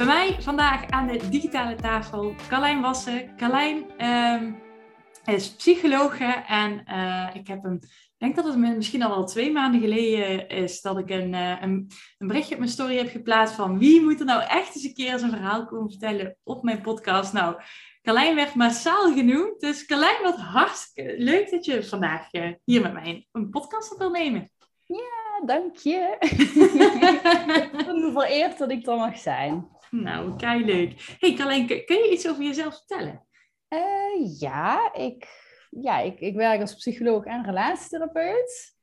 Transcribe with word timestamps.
Bij 0.00 0.08
mij 0.08 0.36
vandaag 0.40 0.86
aan 0.86 1.06
de 1.06 1.28
digitale 1.28 1.74
tafel 1.74 2.34
Carlijn 2.48 2.80
Wassen. 2.80 3.36
Carlijn 3.36 4.06
um, 4.06 4.62
is 5.24 5.54
psychologe 5.54 6.44
en 6.46 6.84
uh, 6.88 7.28
ik 7.34 7.46
heb 7.46 7.62
hem, 7.62 7.78
denk 8.18 8.36
dat 8.36 8.44
het 8.44 8.56
misschien 8.56 9.02
al 9.02 9.10
wel 9.10 9.24
twee 9.24 9.52
maanden 9.52 9.80
geleden 9.80 10.48
is 10.48 10.80
dat 10.80 10.98
ik 10.98 11.10
een, 11.10 11.32
uh, 11.32 11.62
een, 11.62 11.90
een, 12.18 12.26
berichtje 12.26 12.52
op 12.52 12.60
mijn 12.60 12.72
story 12.72 12.96
heb 12.96 13.10
geplaatst 13.10 13.54
van 13.54 13.78
wie 13.78 14.02
moet 14.02 14.20
er 14.20 14.26
nou 14.26 14.42
echt 14.42 14.74
eens 14.74 14.84
een 14.84 14.94
keer 14.94 15.18
zijn 15.18 15.30
verhaal 15.30 15.66
komen 15.66 15.90
vertellen 15.90 16.36
op 16.42 16.62
mijn 16.62 16.80
podcast. 16.80 17.32
Nou, 17.32 17.62
Carlijn 18.02 18.34
werd 18.34 18.54
massaal 18.54 19.12
genoemd, 19.12 19.60
dus 19.60 19.86
Carlijn, 19.86 20.22
wat 20.22 20.36
hartstikke 20.36 21.14
leuk 21.18 21.50
dat 21.50 21.64
je 21.64 21.84
vandaag 21.84 22.32
uh, 22.32 22.52
hier 22.64 22.82
met 22.82 22.92
mij 22.92 23.26
een 23.32 23.50
podcast 23.50 23.92
op 23.92 23.98
wil 23.98 24.10
nemen. 24.10 24.50
Ja, 24.86 25.46
dank 25.46 25.76
je. 25.76 26.16
ik 27.72 27.86
ben 27.86 28.12
vereerd 28.12 28.58
dat 28.58 28.70
ik 28.70 28.86
er 28.86 28.96
mag 28.96 29.18
zijn. 29.18 29.78
Nou, 29.90 30.36
kei 30.36 30.64
leuk. 30.64 31.16
Hey 31.18 31.34
Carlijn, 31.34 31.66
kun 31.66 31.96
je 31.96 32.10
iets 32.10 32.28
over 32.28 32.42
jezelf 32.42 32.74
vertellen? 32.74 33.26
Uh, 33.68 34.40
ja, 34.40 34.92
ik, 34.92 35.28
ja 35.70 35.98
ik, 35.98 36.20
ik 36.20 36.34
werk 36.34 36.60
als 36.60 36.74
psycholoog 36.74 37.24
en 37.24 37.44
relatietherapeut. 37.44 38.74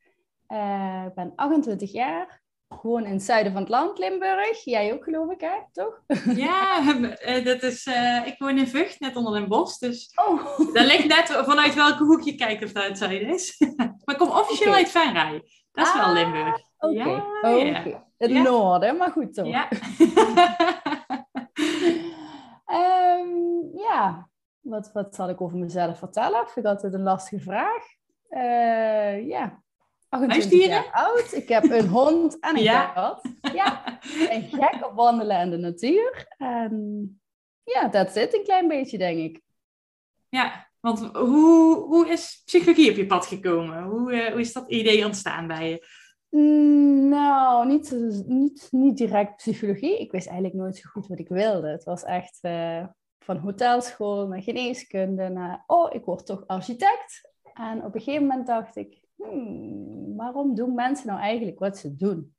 Uh, 0.48 1.04
ik 1.08 1.14
ben 1.14 1.34
28 1.36 1.92
jaar. 1.92 2.46
Gewoon 2.70 3.06
in 3.06 3.12
het 3.12 3.24
zuiden 3.24 3.52
van 3.52 3.62
het 3.62 3.72
land, 3.72 3.98
Limburg. 3.98 4.64
Jij 4.64 4.94
ook, 4.94 5.04
geloof 5.04 5.32
ik, 5.32 5.42
hè? 5.42 5.56
Toch? 5.72 6.04
Ja, 6.46 6.82
uh, 6.82 7.46
dat 7.46 7.64
is, 7.64 7.86
ik 8.26 8.36
woon 8.38 8.58
in 8.58 8.68
Vught, 8.68 9.00
net 9.00 9.16
onder 9.16 9.36
een 9.36 9.48
bos. 9.48 9.78
Dus 9.78 10.12
oh. 10.16 10.58
dat 10.58 10.86
ligt 10.86 11.08
net 11.08 11.32
vanuit 11.46 11.74
welke 11.74 12.04
hoek 12.04 12.22
je 12.22 12.36
kijkt 12.36 12.64
of 12.64 12.72
dat 12.72 12.84
het 12.84 12.98
zuiden 12.98 13.30
is. 13.30 13.56
maar 13.78 14.16
ik 14.16 14.18
kom 14.18 14.30
officieel 14.30 14.70
okay. 14.70 14.82
uit 14.82 14.92
Venray. 14.92 15.42
Dat 15.72 15.88
is 15.88 15.94
ah, 15.94 16.06
wel 16.06 16.14
Limburg. 16.14 16.60
Oké, 16.78 17.22
okay. 17.42 17.66
ja, 17.66 18.06
het 18.18 18.32
ja. 18.32 18.42
noorden, 18.42 18.98
maar 18.98 19.12
goed 19.12 19.34
toch? 19.34 19.48
Ja. 19.48 19.68
ja, 23.78 24.30
wat, 24.60 24.92
wat 24.94 25.16
zal 25.16 25.30
ik 25.30 25.42
over 25.42 25.58
mezelf 25.58 25.98
vertellen? 25.98 26.48
Vind 26.48 26.66
ik 26.66 26.72
altijd 26.72 26.94
een 26.94 27.04
lastige 27.04 27.44
vraag. 27.44 27.84
Uh, 28.30 29.28
ja, 29.28 29.64
28 30.10 30.68
jaar 30.68 30.92
oud. 30.92 31.34
Ik 31.34 31.48
heb 31.48 31.64
een 31.64 31.88
hond 31.88 32.40
en 32.40 32.58
een 32.58 32.64
ja. 32.64 32.86
kat. 32.94 33.22
Ja, 33.54 34.00
en 34.30 34.42
gek 34.42 34.86
op 34.86 34.94
wandelen 34.96 35.40
in 35.40 35.50
de 35.50 35.58
natuur. 35.58 36.26
En 36.38 37.20
ja, 37.64 37.88
dat 37.88 38.12
zit 38.12 38.34
een 38.34 38.44
klein 38.44 38.68
beetje, 38.68 38.98
denk 38.98 39.18
ik. 39.18 39.42
Ja, 40.30 40.68
want 40.80 41.00
hoe, 41.00 41.76
hoe 41.76 42.08
is 42.10 42.42
psychologie 42.46 42.92
op 42.92 42.98
je 42.98 43.06
pad 43.06 43.26
gekomen? 43.26 43.84
Hoe, 43.84 44.14
uh, 44.14 44.32
hoe 44.32 44.40
is 44.40 44.54
dat 44.54 44.70
idee 44.70 45.06
ontstaan 45.06 45.48
bij 45.48 45.70
je? 45.70 45.86
Mm, 46.30 47.10
nou, 47.10 47.68
niet, 47.68 47.92
niet, 48.26 48.68
niet 48.72 48.98
direct 48.98 49.36
psychologie. 49.36 50.00
Ik 50.00 50.12
wist 50.12 50.28
eigenlijk 50.28 50.58
nooit 50.58 50.76
zo 50.76 50.90
goed 50.90 51.08
wat 51.08 51.20
ik 51.20 51.28
wilde. 51.28 51.68
Het 51.68 51.84
was 51.84 52.04
echt 52.04 52.40
uh, 52.42 52.86
van 53.20 53.38
hotelschool 53.38 54.28
naar 54.28 54.42
geneeskunde 54.42 55.30
naar, 55.30 55.64
oh, 55.68 55.94
ik 55.94 56.06
word 56.06 56.26
toch 56.26 56.48
architect. 56.48 57.32
En 57.54 57.84
op 57.84 57.96
een 57.96 58.02
gegeven 58.02 58.28
moment 58.28 58.48
dacht 58.48 58.76
ik, 58.76 59.02
hmm, 59.16 60.16
waarom 60.16 60.56
doen 60.56 60.74
mensen 60.74 61.08
nou 61.08 61.20
eigenlijk 61.20 61.60
wat 61.60 61.78
ze 61.78 61.96
doen? 61.96 62.36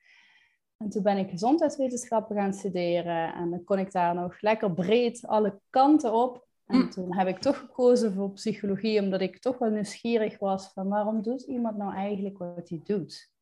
En 0.77 0.89
toen 0.89 1.03
ben 1.03 1.19
ik 1.19 1.31
gezondheidswetenschappen 1.31 2.37
gaan 2.37 2.55
studeren 2.55 3.35
en 3.35 3.51
dan 3.51 3.65
kon 3.65 3.79
ik 3.79 3.93
daar 3.93 4.15
nog 4.15 4.41
lekker 4.41 4.73
breed 4.73 5.27
alle 5.27 5.61
kanten 5.71 6.13
op. 6.13 6.47
En 6.67 6.79
mm. 6.79 6.91
toen 6.91 7.17
heb 7.17 7.29
ik 7.29 7.39
toch 7.39 7.59
gekozen 7.59 8.13
voor 8.13 8.33
psychologie, 8.33 9.01
omdat 9.01 9.21
ik 9.21 9.39
toch 9.39 9.59
wel 9.59 9.71
nieuwsgierig 9.71 10.39
was 10.39 10.73
van 10.73 10.89
waarom 10.89 11.23
doet 11.23 11.43
iemand 11.43 11.77
nou 11.77 11.95
eigenlijk 11.95 12.39
wat 12.39 12.69
hij 12.69 12.81
doet? 12.85 13.33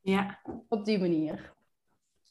Ja. 0.00 0.40
Op 0.68 0.84
die 0.84 0.98
manier. 0.98 1.55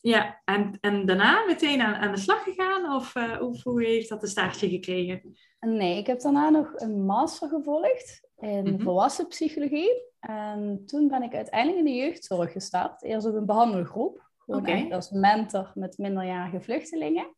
Ja, 0.06 0.42
en, 0.44 0.78
en 0.82 1.06
daarna 1.06 1.46
meteen 1.46 1.82
aan, 1.82 1.96
aan 1.96 2.12
de 2.12 2.18
slag 2.18 2.44
gegaan? 2.44 2.96
Of, 2.96 3.16
uh, 3.16 3.38
hoe 3.64 3.84
heeft 3.84 4.10
dat 4.10 4.22
een 4.22 4.30
staartje 4.30 4.70
gekregen? 4.70 5.38
Nee, 5.60 5.98
ik 5.98 6.08
heb 6.08 6.20
daarna 6.22 6.50
nog 6.50 6.74
een 6.76 7.06
master 7.06 7.50
gevolgd 7.50 8.28
in 8.38 8.60
mm 8.60 8.66
-hmm. 8.66 8.80
volwassen 8.80 9.28
psychologie. 9.28 10.04
En 10.20 10.84
toen 10.86 11.08
ben 11.08 11.24
ik 11.24 11.34
uiteindelijk 11.34 11.78
in 11.78 11.86
de 11.86 11.96
jeugdzorg 11.96 12.52
gestart. 12.52 13.04
Eerst 13.04 13.28
op 13.28 13.36
een 13.36 13.46
behandelgroep. 13.46 14.30
Gewoon 14.38 14.62
okay. 14.62 14.92
als 14.92 15.10
mentor 15.10 15.72
met 15.74 15.98
minderjarige 15.98 16.62
vluchtelingen. 16.62 17.36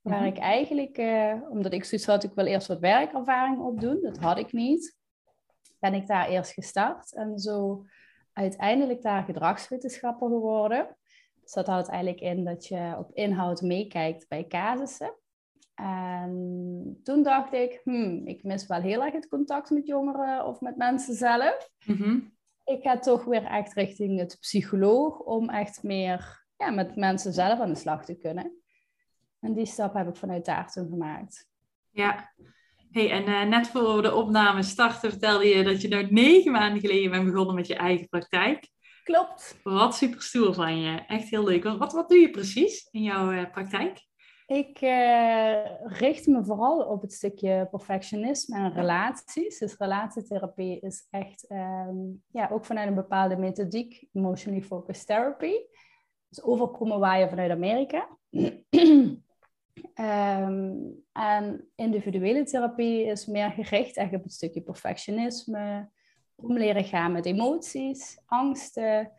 Waar 0.00 0.14
mm 0.14 0.24
-hmm. 0.24 0.32
ik 0.32 0.38
eigenlijk, 0.38 0.98
uh, 0.98 1.34
omdat 1.48 1.72
ik 1.72 1.84
zoiets 1.84 2.06
had, 2.06 2.24
ik 2.24 2.34
wil 2.34 2.46
eerst 2.46 2.66
wat 2.66 2.78
werkervaring 2.78 3.58
opdoen. 3.58 4.00
Dat 4.02 4.18
had 4.18 4.38
ik 4.38 4.52
niet. 4.52 4.96
Ben 5.78 5.94
ik 5.94 6.06
daar 6.06 6.28
eerst 6.28 6.52
gestart. 6.52 7.14
En 7.14 7.38
zo 7.38 7.84
uiteindelijk 8.32 9.02
daar 9.02 9.24
gedragswetenschapper 9.24 10.28
geworden. 10.28 10.96
Dus 11.44 11.52
dat 11.52 11.66
houdt 11.66 11.88
eigenlijk 11.88 12.20
in 12.20 12.44
dat 12.44 12.66
je 12.66 12.94
op 12.98 13.10
inhoud 13.14 13.62
meekijkt 13.62 14.28
bij 14.28 14.46
casussen. 14.46 15.14
En 15.74 17.00
toen 17.02 17.22
dacht 17.22 17.52
ik, 17.52 17.80
hmm, 17.84 18.26
ik 18.26 18.42
mis 18.42 18.66
wel 18.66 18.80
heel 18.80 19.04
erg 19.04 19.12
het 19.12 19.28
contact 19.28 19.70
met 19.70 19.86
jongeren 19.86 20.46
of 20.46 20.60
met 20.60 20.76
mensen 20.76 21.14
zelf. 21.14 21.70
Mm-hmm. 21.86 22.32
Ik 22.64 22.82
ga 22.82 22.98
toch 22.98 23.24
weer 23.24 23.44
echt 23.44 23.72
richting 23.72 24.18
het 24.18 24.36
psycholoog 24.40 25.18
om 25.18 25.50
echt 25.50 25.82
meer 25.82 26.46
ja, 26.56 26.70
met 26.70 26.96
mensen 26.96 27.32
zelf 27.32 27.60
aan 27.60 27.72
de 27.72 27.78
slag 27.78 28.04
te 28.04 28.16
kunnen. 28.16 28.62
En 29.40 29.54
die 29.54 29.66
stap 29.66 29.94
heb 29.94 30.08
ik 30.08 30.16
vanuit 30.16 30.44
daar 30.44 30.70
toen 30.70 30.88
gemaakt. 30.88 31.48
Ja, 31.90 32.32
Hey, 32.94 33.10
en 33.10 33.28
uh, 33.28 33.42
net 33.42 33.68
voor 33.68 34.02
de 34.02 34.14
opname 34.14 34.62
starten 34.62 35.10
vertelde 35.10 35.46
je 35.46 35.62
dat 35.62 35.82
je 35.82 35.88
nou 35.88 36.06
negen 36.10 36.52
maanden 36.52 36.80
geleden 36.80 37.10
bent 37.10 37.24
begonnen 37.24 37.54
met 37.54 37.66
je 37.66 37.74
eigen 37.76 38.08
praktijk. 38.08 38.68
Klopt. 39.04 39.60
Wat 39.62 39.94
super 39.94 40.22
stoer 40.22 40.54
van 40.54 40.80
je. 40.80 41.04
Echt 41.06 41.28
heel 41.28 41.44
leuk. 41.44 41.64
Wat, 41.64 41.92
wat 41.92 42.08
doe 42.08 42.18
je 42.18 42.30
precies 42.30 42.88
in 42.90 43.02
jouw 43.02 43.32
uh, 43.32 43.50
praktijk? 43.50 44.06
Ik 44.46 44.80
uh, 44.80 45.64
richt 45.84 46.26
me 46.26 46.44
vooral 46.44 46.82
op 46.82 47.02
het 47.02 47.12
stukje 47.12 47.68
perfectionisme 47.70 48.56
en 48.56 48.72
relaties. 48.72 49.58
Dus 49.58 49.76
relatietherapie 49.76 50.80
is 50.80 51.06
echt, 51.10 51.50
um, 51.50 52.22
ja, 52.30 52.48
ook 52.52 52.64
vanuit 52.64 52.88
een 52.88 52.94
bepaalde 52.94 53.36
methodiek, 53.36 54.06
emotionally 54.12 54.62
focused 54.62 55.06
therapy. 55.06 55.54
Dus 56.28 56.42
overkomen 56.42 56.98
waar 56.98 57.18
je 57.18 57.28
vanuit 57.28 57.50
Amerika. 57.50 58.08
Um, 58.30 59.22
en 61.12 61.68
individuele 61.74 62.44
therapie 62.44 63.04
is 63.04 63.26
meer 63.26 63.50
gericht 63.50 63.96
echt 63.96 64.14
op 64.14 64.22
het 64.22 64.32
stukje 64.32 64.62
perfectionisme, 64.62 65.90
om 66.36 66.58
leren 66.58 66.84
gaan 66.84 67.12
met 67.12 67.26
emoties, 67.26 68.18
angsten 68.26 69.12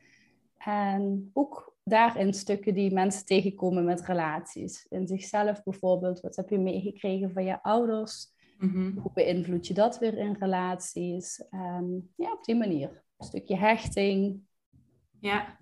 en 0.58 1.30
ook 1.34 1.76
daarin 1.84 2.34
stukken 2.34 2.74
die 2.74 2.94
mensen 2.94 3.26
tegenkomen 3.26 3.86
met 3.86 4.02
relaties. 4.02 4.86
In 4.90 5.08
zichzelf 5.08 5.64
bijvoorbeeld, 5.64 6.20
wat 6.20 6.36
heb 6.36 6.50
je 6.50 6.60
meegekregen 6.60 7.32
van 7.32 7.44
je 7.44 7.64
ouders? 7.64 8.34
Mm-hmm. 8.58 8.98
Hoe 8.98 9.12
beïnvloed 9.14 9.68
je 9.68 9.74
dat 9.74 10.00
weer 10.00 10.18
in 10.18 10.36
relaties? 10.40 11.44
Um, 11.52 12.10
ja, 12.16 12.32
op 12.32 12.44
die 12.44 12.56
manier. 12.56 13.04
Een 13.18 13.26
stukje 13.26 13.56
hechting. 13.56 14.42
Ja, 15.20 15.58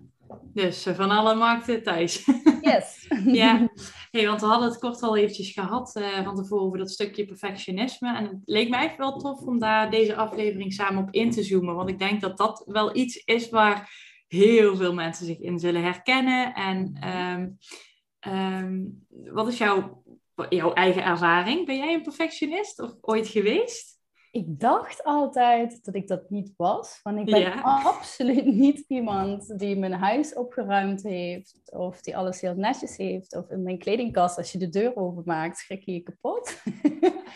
dus 0.54 0.86
uh, 0.86 0.94
van 0.94 1.10
alle 1.10 1.34
markten 1.34 1.82
thuis. 1.82 2.24
Yes. 2.64 3.06
ja, 3.24 3.68
hey, 4.10 4.26
want 4.26 4.40
we 4.40 4.46
hadden 4.46 4.68
het 4.68 4.78
kort 4.78 5.02
al 5.02 5.16
eventjes 5.16 5.52
gehad 5.52 5.96
uh, 5.96 6.24
van 6.24 6.34
tevoren 6.34 6.64
over 6.64 6.78
dat 6.78 6.90
stukje 6.90 7.24
perfectionisme. 7.24 8.16
En 8.16 8.24
het 8.24 8.36
leek 8.44 8.68
mij 8.68 8.84
echt 8.84 8.96
wel 8.96 9.18
tof 9.18 9.40
om 9.40 9.58
daar 9.58 9.90
deze 9.90 10.16
aflevering 10.16 10.72
samen 10.72 11.02
op 11.02 11.10
in 11.10 11.30
te 11.30 11.42
zoomen. 11.42 11.74
Want 11.74 11.88
ik 11.88 11.98
denk 11.98 12.20
dat 12.20 12.36
dat 12.36 12.64
wel 12.66 12.96
iets 12.96 13.16
is 13.16 13.50
waar 13.50 13.90
heel 14.26 14.76
veel 14.76 14.94
mensen 14.94 15.26
zich 15.26 15.38
in 15.38 15.58
zullen 15.58 15.82
herkennen. 15.82 16.54
En 16.54 17.08
um, 17.08 17.58
um, 18.32 19.06
wat 19.08 19.48
is 19.48 19.58
jouw, 19.58 20.02
jouw 20.48 20.72
eigen 20.72 21.04
ervaring? 21.04 21.66
Ben 21.66 21.76
jij 21.76 21.94
een 21.94 22.02
perfectionist 22.02 22.80
of 22.80 22.94
ooit 23.00 23.28
geweest? 23.28 23.93
Ik 24.34 24.60
dacht 24.60 25.04
altijd 25.04 25.84
dat 25.84 25.94
ik 25.94 26.08
dat 26.08 26.30
niet 26.30 26.52
was. 26.56 27.00
Want 27.02 27.18
ik 27.18 27.24
ben 27.24 27.62
absoluut 27.62 28.44
niet 28.44 28.84
iemand 28.88 29.58
die 29.58 29.78
mijn 29.78 29.92
huis 29.92 30.34
opgeruimd 30.34 31.02
heeft. 31.02 31.60
Of 31.72 32.00
die 32.00 32.16
alles 32.16 32.40
heel 32.40 32.54
netjes 32.54 32.96
heeft. 32.96 33.36
Of 33.36 33.50
in 33.50 33.62
mijn 33.62 33.78
kledingkast, 33.78 34.36
als 34.36 34.52
je 34.52 34.58
de 34.58 34.68
deur 34.68 34.96
openmaakt, 34.96 35.58
schrik 35.58 35.82
je 35.82 35.92
je 35.92 36.00
kapot. 36.00 36.62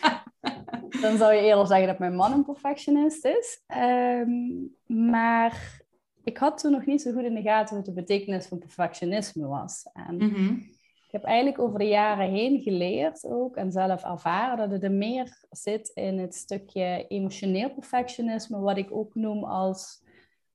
Dan 1.02 1.16
zou 1.16 1.34
je 1.34 1.40
eerder 1.40 1.66
zeggen 1.66 1.86
dat 1.86 1.98
mijn 1.98 2.14
man 2.14 2.32
een 2.32 2.44
perfectionist 2.44 3.24
is. 3.24 3.62
Um, 3.76 4.76
maar 4.86 5.82
ik 6.24 6.38
had 6.38 6.58
toen 6.58 6.72
nog 6.72 6.86
niet 6.86 7.02
zo 7.02 7.12
goed 7.12 7.24
in 7.24 7.34
de 7.34 7.42
gaten 7.42 7.76
wat 7.76 7.84
de 7.84 7.92
betekenis 7.92 8.46
van 8.46 8.58
perfectionisme 8.58 9.46
was. 9.46 9.88
En 9.92 10.16
mm 10.16 10.76
ik 11.08 11.14
heb 11.14 11.24
eigenlijk 11.24 11.58
over 11.58 11.78
de 11.78 11.88
jaren 11.88 12.30
heen 12.30 12.60
geleerd 12.60 13.24
ook 13.24 13.56
en 13.56 13.72
zelf 13.72 14.04
ervaren 14.04 14.56
dat 14.56 14.70
het 14.70 14.82
er 14.82 14.92
meer 14.92 15.44
zit 15.50 15.88
in 15.94 16.18
het 16.18 16.34
stukje 16.34 17.04
emotioneel 17.08 17.70
perfectionisme, 17.70 18.60
wat 18.60 18.76
ik 18.76 18.92
ook 18.92 19.14
noem 19.14 19.44
als 19.44 20.04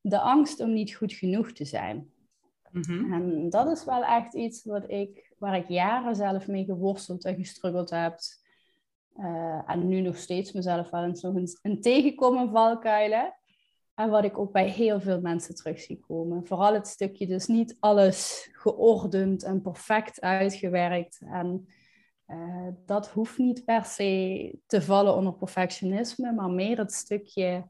de 0.00 0.20
angst 0.20 0.60
om 0.60 0.72
niet 0.72 0.94
goed 0.94 1.12
genoeg 1.12 1.52
te 1.52 1.64
zijn. 1.64 2.10
Mhm. 2.70 3.12
En 3.12 3.50
dat 3.50 3.70
is 3.70 3.84
wel 3.84 4.04
echt 4.04 4.34
iets 4.34 4.64
wat 4.64 4.90
ik, 4.90 5.34
waar 5.38 5.56
ik 5.56 5.68
jaren 5.68 6.16
zelf 6.16 6.46
mee 6.46 6.64
geworsteld 6.64 7.24
en 7.24 7.36
gestruggeld 7.36 7.90
heb. 7.90 8.18
Uh, 9.16 9.62
en 9.66 9.88
nu 9.88 10.00
nog 10.00 10.16
steeds 10.16 10.52
mezelf 10.52 10.90
wel 10.90 11.04
eens 11.04 11.22
nog 11.22 11.34
een, 11.34 11.48
een 11.62 11.80
tegenkomen 11.80 12.50
valkuilen. 12.50 13.34
En 13.94 14.10
wat 14.10 14.24
ik 14.24 14.38
ook 14.38 14.52
bij 14.52 14.68
heel 14.68 15.00
veel 15.00 15.20
mensen 15.20 15.54
terug 15.54 15.80
zie 15.80 16.00
komen. 16.00 16.46
Vooral 16.46 16.74
het 16.74 16.86
stukje 16.86 17.26
dus 17.26 17.46
niet 17.46 17.76
alles 17.80 18.48
geordend 18.52 19.42
en 19.42 19.62
perfect 19.62 20.20
uitgewerkt. 20.20 21.20
En 21.24 21.68
uh, 22.26 22.68
dat 22.86 23.08
hoeft 23.08 23.38
niet 23.38 23.64
per 23.64 23.84
se 23.84 24.58
te 24.66 24.82
vallen 24.82 25.14
onder 25.14 25.34
perfectionisme, 25.34 26.32
maar 26.32 26.50
meer 26.50 26.78
het 26.78 26.92
stukje 26.92 27.66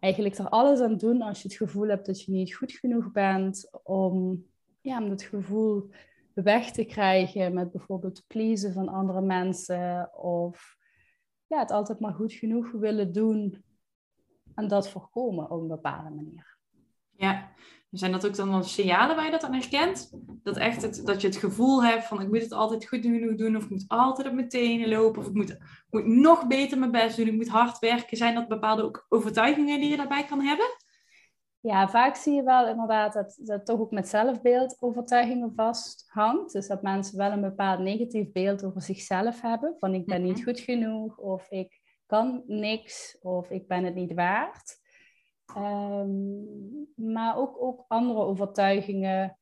eigenlijk 0.00 0.38
er 0.38 0.48
alles 0.48 0.80
aan 0.80 0.96
doen 0.96 1.22
als 1.22 1.42
je 1.42 1.48
het 1.48 1.56
gevoel 1.56 1.88
hebt 1.88 2.06
dat 2.06 2.22
je 2.22 2.32
niet 2.32 2.54
goed 2.54 2.72
genoeg 2.72 3.10
bent 3.12 3.70
om, 3.82 4.44
ja, 4.80 5.00
dat 5.00 5.22
gevoel 5.22 5.90
weg 6.34 6.70
te 6.70 6.84
krijgen 6.84 7.54
met 7.54 7.72
bijvoorbeeld 7.72 8.24
pleasen 8.26 8.72
van 8.72 8.88
andere 8.88 9.20
mensen 9.20 10.10
of 10.16 10.76
ja, 11.46 11.58
het 11.58 11.70
altijd 11.70 12.00
maar 12.00 12.14
goed 12.14 12.32
genoeg 12.32 12.70
willen 12.70 13.12
doen 13.12 13.64
en 14.54 14.68
dat 14.68 14.88
voorkomen 14.90 15.50
op 15.50 15.60
een 15.60 15.68
bepaalde 15.68 16.10
manier. 16.10 16.58
Ja, 17.16 17.52
zijn 17.90 18.12
dat 18.12 18.26
ook 18.26 18.36
dan 18.36 18.50
wel 18.50 18.62
signalen 18.62 19.16
waar 19.16 19.24
je 19.24 19.30
dat 19.30 19.44
aan 19.44 19.52
herkent? 19.52 20.10
Dat, 20.42 20.56
echt 20.56 20.82
het, 20.82 21.02
dat 21.04 21.20
je 21.20 21.26
het 21.26 21.36
gevoel 21.36 21.84
hebt 21.84 22.04
van 22.04 22.20
ik 22.20 22.28
moet 22.28 22.42
het 22.42 22.52
altijd 22.52 22.88
goed 22.88 23.00
genoeg 23.00 23.36
doen 23.36 23.56
of 23.56 23.64
ik 23.64 23.70
moet 23.70 23.84
altijd 23.88 24.26
op 24.26 24.32
mijn 24.32 24.48
tenen 24.48 24.88
lopen 24.88 25.20
of 25.20 25.28
ik 25.28 25.34
moet, 25.34 25.58
moet 25.90 26.06
nog 26.06 26.46
beter 26.46 26.78
mijn 26.78 26.90
best 26.90 27.16
doen, 27.16 27.26
ik 27.26 27.36
moet 27.36 27.48
hard 27.48 27.78
werken. 27.78 28.16
Zijn 28.16 28.34
dat 28.34 28.48
bepaalde 28.48 28.82
ook 28.82 29.06
overtuigingen 29.08 29.80
die 29.80 29.90
je 29.90 29.96
daarbij 29.96 30.24
kan 30.24 30.40
hebben? 30.40 30.66
Ja, 31.62 31.88
vaak 31.88 32.16
zie 32.16 32.34
je 32.34 32.42
wel 32.42 32.68
inderdaad 32.68 33.12
dat 33.12 33.38
dat 33.42 33.66
toch 33.66 33.80
ook 33.80 33.90
met 33.90 34.08
zelfbeeld 34.08 34.76
overtuigingen 34.80 35.52
vasthangt. 35.54 36.52
Dus 36.52 36.66
dat 36.66 36.82
mensen 36.82 37.18
wel 37.18 37.30
een 37.30 37.40
bepaald 37.40 37.80
negatief 37.80 38.32
beeld 38.32 38.64
over 38.64 38.82
zichzelf 38.82 39.40
hebben. 39.40 39.74
Van 39.78 39.94
ik 39.94 40.06
ben 40.06 40.22
niet 40.22 40.36
mhm. 40.36 40.44
goed 40.44 40.60
genoeg 40.60 41.18
of 41.18 41.50
ik 41.50 41.79
kan 42.10 42.42
niks 42.46 43.18
of 43.20 43.50
ik 43.50 43.68
ben 43.68 43.84
het 43.84 43.94
niet 43.94 44.14
waard. 44.14 44.78
Um, 45.56 46.92
maar 46.94 47.36
ook, 47.36 47.62
ook 47.62 47.84
andere 47.88 48.20
overtuigingen 48.20 49.38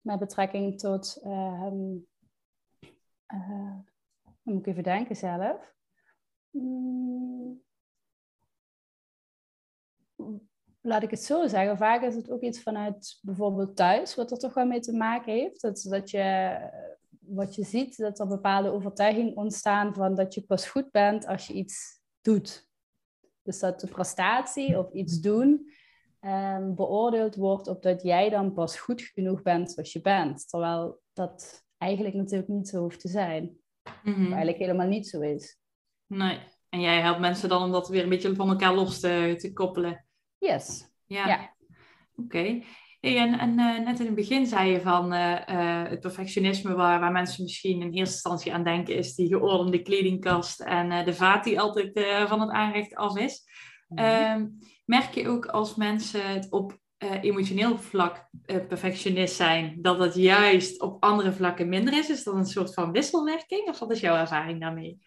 met 0.00 0.18
betrekking 0.18 0.78
tot, 0.78 1.20
um, 1.24 2.06
uh, 3.34 3.78
moet 4.42 4.58
ik 4.58 4.66
even 4.66 4.82
denken 4.82 5.16
zelf. 5.16 5.74
Mm, 6.50 7.62
laat 10.80 11.02
ik 11.02 11.10
het 11.10 11.22
zo 11.22 11.46
zeggen, 11.46 11.76
vaak 11.76 12.02
is 12.02 12.14
het 12.14 12.30
ook 12.30 12.40
iets 12.40 12.62
vanuit 12.62 13.18
bijvoorbeeld 13.22 13.76
thuis, 13.76 14.14
wat 14.14 14.30
er 14.30 14.38
toch 14.38 14.54
wel 14.54 14.66
mee 14.66 14.80
te 14.80 14.92
maken 14.92 15.32
heeft. 15.32 15.60
Dat, 15.60 15.86
dat 15.88 16.10
je, 16.10 16.58
wat 17.20 17.54
je 17.54 17.64
ziet, 17.64 17.96
dat 17.96 18.18
er 18.18 18.26
bepaalde 18.26 18.70
overtuigingen 18.70 19.36
ontstaan 19.36 19.94
van 19.94 20.14
dat 20.14 20.34
je 20.34 20.42
pas 20.42 20.68
goed 20.68 20.90
bent 20.90 21.26
als 21.26 21.46
je 21.46 21.54
iets 21.54 22.04
doet. 22.26 22.68
Dus 23.42 23.58
dat 23.58 23.80
de 23.80 23.86
prestatie 23.86 24.78
of 24.78 24.92
iets 24.92 25.20
doen 25.20 25.70
um, 26.20 26.74
beoordeeld 26.74 27.34
wordt 27.34 27.68
op 27.68 27.82
dat 27.82 28.02
jij 28.02 28.30
dan 28.30 28.52
pas 28.52 28.78
goed 28.78 29.02
genoeg 29.02 29.42
bent 29.42 29.70
zoals 29.70 29.92
je 29.92 30.00
bent. 30.00 30.48
Terwijl 30.48 31.00
dat 31.12 31.64
eigenlijk 31.78 32.14
natuurlijk 32.14 32.48
niet 32.48 32.68
zo 32.68 32.80
hoeft 32.80 33.00
te 33.00 33.08
zijn. 33.08 33.56
Mm 34.02 34.24
eigenlijk 34.26 34.58
helemaal 34.58 34.86
niet 34.86 35.08
zo 35.08 35.20
is. 35.20 35.58
Nee. 36.06 36.38
En 36.68 36.80
jij 36.80 37.00
helpt 37.00 37.20
mensen 37.20 37.48
dan 37.48 37.62
om 37.62 37.72
dat 37.72 37.88
weer 37.88 38.02
een 38.02 38.08
beetje 38.08 38.34
van 38.34 38.48
elkaar 38.48 38.74
los 38.74 39.00
te, 39.00 39.34
te 39.38 39.52
koppelen. 39.52 40.06
Yes. 40.38 40.90
Ja. 41.04 41.54
Oké. 42.16 42.62
En, 43.00 43.38
en 43.38 43.58
uh, 43.58 43.78
net 43.78 44.00
in 44.00 44.06
het 44.06 44.14
begin 44.14 44.46
zei 44.46 44.70
je 44.70 44.80
van 44.80 45.12
uh, 45.12 45.38
uh, 45.50 45.82
het 45.88 46.00
perfectionisme 46.00 46.74
waar, 46.74 47.00
waar 47.00 47.12
mensen 47.12 47.42
misschien 47.42 47.80
in 47.80 47.92
eerste 47.92 48.14
instantie 48.14 48.54
aan 48.54 48.64
denken, 48.64 48.96
is 48.96 49.14
die 49.14 49.28
geordende 49.28 49.82
kledingkast 49.82 50.60
en 50.60 51.04
de 51.04 51.14
vaat 51.14 51.44
die 51.44 51.60
altijd 51.60 52.06
van 52.28 52.40
het 52.40 52.50
aanrecht 52.50 52.94
af 52.94 53.16
is. 53.18 53.44
Mm 53.88 54.58
merk 54.86 55.14
je 55.14 55.28
ook 55.28 55.46
als 55.46 55.74
mensen 55.74 56.32
het 56.32 56.50
op 56.50 56.78
emotioneel 57.20 57.78
vlak 57.78 58.28
perfectionist 58.68 59.34
zijn, 59.34 59.78
dat 59.80 59.98
dat 59.98 60.14
juist 60.14 60.80
op 60.80 61.04
andere 61.04 61.32
vlakken 61.32 61.68
minder 61.68 61.98
is? 61.98 62.10
Is 62.10 62.24
dat 62.24 62.34
een 62.34 62.46
soort 62.46 62.74
van 62.74 62.92
wisselwerking 62.92 63.68
of 63.68 63.78
wat 63.78 63.90
is 63.90 64.00
jouw 64.00 64.16
ervaring 64.16 64.60
daarmee? 64.60 64.98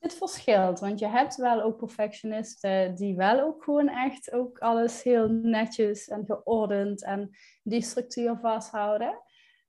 Het 0.00 0.14
verschilt, 0.14 0.80
want 0.80 0.98
je 0.98 1.06
hebt 1.06 1.36
wel 1.36 1.62
ook 1.62 1.76
perfectionisten 1.76 2.94
die 2.94 3.16
wel 3.16 3.40
ook 3.40 3.64
gewoon 3.64 3.88
echt 3.88 4.32
ook 4.32 4.58
alles 4.58 5.02
heel 5.02 5.28
netjes 5.28 6.08
en 6.08 6.24
geordend 6.26 7.04
en 7.04 7.30
die 7.62 7.82
structuur 7.82 8.38
vasthouden. 8.40 9.22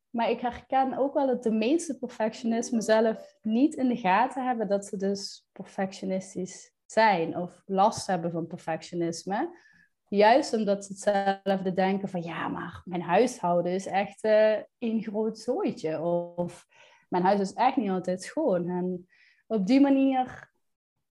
Maar 0.09 0.29
ik 0.29 0.39
herken 0.39 0.97
ook 0.97 1.13
wel 1.13 1.27
dat 1.27 1.43
de 1.43 1.51
meeste 1.51 1.97
perfectionisten 1.97 2.81
zelf 2.81 3.37
niet 3.41 3.75
in 3.75 3.87
de 3.87 3.95
gaten 3.95 4.45
hebben 4.45 4.67
dat 4.67 4.85
ze 4.85 4.97
dus 4.97 5.47
perfectionistisch 5.51 6.73
zijn 6.85 7.37
of 7.37 7.61
last 7.65 8.07
hebben 8.07 8.31
van 8.31 8.47
perfectionisme. 8.47 9.59
Juist 10.07 10.53
omdat 10.53 10.85
ze 10.85 10.91
hetzelfde 10.93 11.73
denken 11.73 12.09
van 12.09 12.21
ja, 12.21 12.47
maar 12.47 12.81
mijn 12.85 13.01
huishouden 13.01 13.71
is 13.71 13.85
echt 13.85 14.23
uh, 14.23 14.57
een 14.79 15.03
groot 15.03 15.39
zooitje. 15.39 16.01
Of 16.35 16.67
mijn 17.09 17.23
huis 17.23 17.39
is 17.39 17.53
echt 17.53 17.75
niet 17.75 17.89
altijd 17.89 18.23
schoon. 18.23 18.69
En 18.69 19.07
op 19.51 19.67
die 19.67 19.81
manier 19.81 20.49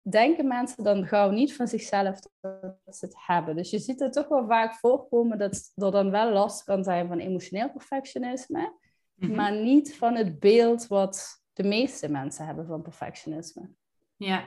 denken 0.02 0.46
mensen 0.46 0.84
dan 0.84 1.06
gauw 1.06 1.30
niet 1.30 1.56
van 1.56 1.68
zichzelf 1.68 2.18
dat 2.40 2.96
ze 2.96 3.04
het 3.04 3.16
hebben. 3.26 3.56
Dus 3.56 3.70
je 3.70 3.78
ziet 3.78 4.00
het 4.00 4.12
toch 4.12 4.28
wel 4.28 4.46
vaak 4.46 4.74
voorkomen 4.74 5.38
dat 5.38 5.72
er 5.74 5.90
dan 5.90 6.10
wel 6.10 6.32
last 6.32 6.64
kan 6.64 6.84
zijn 6.84 7.08
van 7.08 7.18
emotioneel 7.18 7.70
perfectionisme, 7.70 8.78
mhm. 9.14 9.34
maar 9.34 9.52
niet 9.52 9.96
van 9.96 10.14
het 10.14 10.38
beeld 10.38 10.86
wat 10.86 11.44
de 11.52 11.62
meeste 11.62 12.08
mensen 12.08 12.46
hebben 12.46 12.66
van 12.66 12.82
perfectionisme. 12.82 13.70
Ja, 14.16 14.44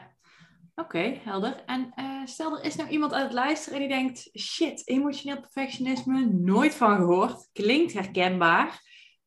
oké, 0.75 1.19
helder. 1.23 1.63
En 1.65 1.91
uh, 1.95 2.25
stel 2.25 2.57
er 2.57 2.65
is 2.65 2.75
nou 2.75 2.89
iemand 2.89 3.13
aan 3.13 3.23
het 3.23 3.33
luisteren 3.33 3.81
en 3.81 3.87
die 3.87 3.97
denkt, 3.97 4.29
shit, 4.39 4.87
emotioneel 4.87 5.39
perfectionisme, 5.39 6.25
nooit 6.25 6.75
van 6.75 6.95
gehoord, 6.95 7.49
klinkt 7.51 7.93
herkenbaar. 7.93 8.81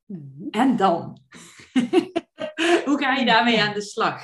Mhm. 0.04 0.48
En 0.50 0.76
dan? 0.76 1.18
Hoe 2.88 2.98
ga 2.98 3.14
je 3.14 3.24
daarmee 3.24 3.62
aan 3.62 3.74
de 3.74 3.82
slag? 3.82 4.22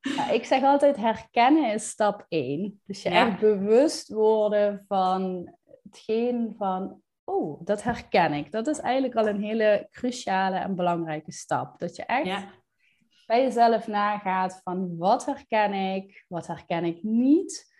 Ja, 0.00 0.30
ik 0.30 0.44
zeg 0.44 0.62
altijd 0.62 0.96
herkennen 0.96 1.72
is 1.72 1.88
stap 1.88 2.26
1. 2.28 2.80
Dus 2.86 3.02
je 3.02 3.08
echt 3.08 3.40
bewust 3.40 4.08
worden 4.08 4.84
van 4.88 5.52
hetgeen 5.82 6.54
van, 6.58 7.02
oh, 7.24 7.60
dat 7.64 7.82
herken 7.82 8.32
ik. 8.32 8.52
Dat 8.52 8.66
is 8.66 8.78
eigenlijk 8.78 9.14
al 9.14 9.28
een 9.28 9.42
hele 9.42 9.88
cruciale 9.90 10.56
en 10.56 10.74
belangrijke 10.74 11.32
stap. 11.32 11.78
Dat 11.78 11.96
je 11.96 12.04
echt 12.04 12.46
bij 13.26 13.42
jezelf 13.42 13.86
nagaat 13.86 14.60
van 14.64 14.96
wat 14.96 15.24
herken 15.24 15.72
ik, 15.72 16.24
wat 16.28 16.46
herken 16.46 16.84
ik 16.84 17.02
niet. 17.02 17.74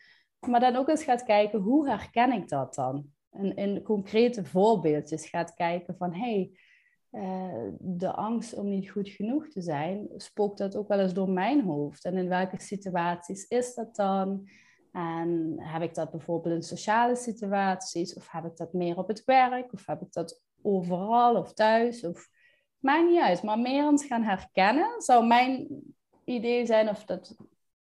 Maar 0.46 0.60
dan 0.60 0.76
ook 0.76 0.88
eens 0.88 1.04
gaat 1.04 1.24
kijken, 1.24 1.60
hoe 1.60 1.88
herken 1.88 2.32
ik 2.32 2.48
dat 2.48 2.74
dan? 2.74 3.06
En 3.30 3.56
in 3.56 3.82
concrete 3.82 4.44
voorbeeldjes 4.44 5.28
gaat 5.28 5.54
kijken 5.54 5.96
van, 5.96 6.14
hey, 6.14 6.50
uh, 7.16 7.68
de 7.78 8.12
angst 8.12 8.54
om 8.54 8.68
niet 8.68 8.90
goed 8.90 9.08
genoeg 9.08 9.48
te 9.48 9.60
zijn, 9.60 10.08
spookt 10.16 10.58
dat 10.58 10.76
ook 10.76 10.88
wel 10.88 11.00
eens 11.00 11.14
door 11.14 11.30
mijn 11.30 11.62
hoofd. 11.64 12.04
En 12.04 12.16
in 12.16 12.28
welke 12.28 12.60
situaties 12.60 13.46
is 13.48 13.74
dat 13.74 13.96
dan? 13.96 14.48
En 14.92 15.54
heb 15.58 15.82
ik 15.82 15.94
dat 15.94 16.10
bijvoorbeeld 16.10 16.54
in 16.54 16.62
sociale 16.62 17.16
situaties, 17.16 18.14
of 18.14 18.30
heb 18.30 18.44
ik 18.44 18.56
dat 18.56 18.72
meer 18.72 18.96
op 18.96 19.08
het 19.08 19.24
werk, 19.24 19.72
of 19.72 19.86
heb 19.86 20.00
ik 20.02 20.12
dat 20.12 20.42
overal 20.62 21.36
of 21.36 21.52
thuis? 21.52 22.04
Of 22.04 22.28
maakt 22.78 23.08
niet 23.08 23.20
uit, 23.20 23.42
maar 23.42 23.58
meer 23.58 23.86
eens 23.86 24.04
gaan 24.04 24.22
herkennen 24.22 25.00
zou 25.00 25.26
mijn 25.26 25.68
idee 26.24 26.66
zijn, 26.66 26.88
of 26.88 27.04
dat 27.04 27.36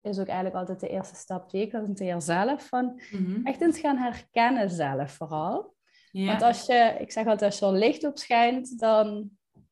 is 0.02 0.20
ook 0.20 0.28
eigenlijk 0.28 0.56
altijd 0.56 0.80
de 0.80 0.90
eerste 0.90 1.16
stap 1.16 1.50
die 1.50 1.62
ik 1.62 1.72
hanteer 1.72 2.22
zelf, 2.22 2.68
van 2.68 3.02
mhm. 3.12 3.46
echt 3.46 3.62
eens 3.62 3.80
gaan 3.80 3.98
herkennen 3.98 4.70
zelf 4.70 5.12
vooral. 5.12 5.74
Want 6.12 6.42
als 6.42 6.66
je, 6.66 6.96
ik 7.00 7.12
zeg 7.12 7.26
altijd, 7.26 7.52
als 7.52 7.62
er 7.62 7.78
licht 7.78 8.06
op 8.06 8.18
schijnt, 8.18 8.80
dan 8.80 9.30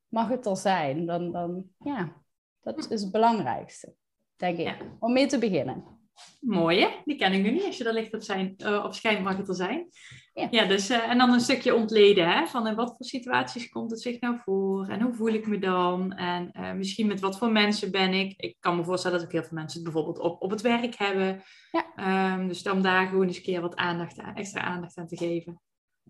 mag 0.07 0.29
het 0.29 0.45
er 0.45 0.57
zijn. 0.57 1.05
Dan, 1.05 1.31
dan 1.31 1.65
ja, 1.83 2.13
dat 2.61 2.91
is 2.91 3.01
het 3.01 3.11
belangrijkste, 3.11 3.93
denk 4.35 4.57
ik. 4.57 4.77
Om 4.99 5.13
mee 5.13 5.27
te 5.27 5.37
beginnen. 5.37 5.97
Mooi, 6.39 6.79
hè? 6.79 6.89
Die 7.05 7.15
ken 7.15 7.33
ik 7.33 7.41
nu 7.41 7.51
niet. 7.51 7.65
Als 7.65 7.77
je 7.77 7.83
er 7.83 7.93
licht 7.93 8.13
op, 8.13 8.21
zijn, 8.21 8.53
uh, 8.57 8.83
op 8.85 8.93
schijnt, 8.93 9.23
mag 9.23 9.37
het 9.37 9.47
er 9.47 9.55
zijn. 9.55 9.87
Ja, 10.33 10.47
ja 10.51 10.65
dus, 10.65 10.89
uh, 10.89 11.09
en 11.09 11.17
dan 11.17 11.33
een 11.33 11.39
stukje 11.39 11.75
ontleden, 11.75 12.29
hè? 12.29 12.45
Van 12.45 12.67
in 12.67 12.75
wat 12.75 12.87
voor 12.97 13.05
situaties 13.05 13.69
komt 13.69 13.91
het 13.91 14.01
zich 14.01 14.19
nou 14.19 14.37
voor? 14.43 14.87
En 14.87 15.01
hoe 15.01 15.13
voel 15.13 15.33
ik 15.33 15.47
me 15.47 15.59
dan? 15.59 16.13
En 16.13 16.49
uh, 16.53 16.71
misschien 16.71 17.07
met 17.07 17.19
wat 17.19 17.37
voor 17.37 17.51
mensen 17.51 17.91
ben 17.91 18.13
ik? 18.13 18.33
Ik 18.37 18.55
kan 18.59 18.75
me 18.75 18.83
voorstellen 18.83 19.17
dat 19.17 19.25
ook 19.25 19.33
heel 19.33 19.43
veel 19.43 19.57
mensen 19.57 19.83
het 19.83 19.93
bijvoorbeeld 19.93 20.19
op, 20.19 20.41
op 20.41 20.49
het 20.49 20.61
werk 20.61 20.97
hebben. 20.97 21.43
Ja. 21.71 22.33
Um, 22.33 22.47
dus 22.47 22.69
om 22.69 22.81
daar 22.81 23.07
gewoon 23.07 23.27
eens 23.27 23.37
een 23.37 23.43
keer 23.43 23.61
wat 23.61 23.75
aandacht, 23.75 24.21
extra 24.35 24.61
aandacht 24.61 24.97
aan 24.97 25.07
te 25.07 25.17
geven. 25.17 25.61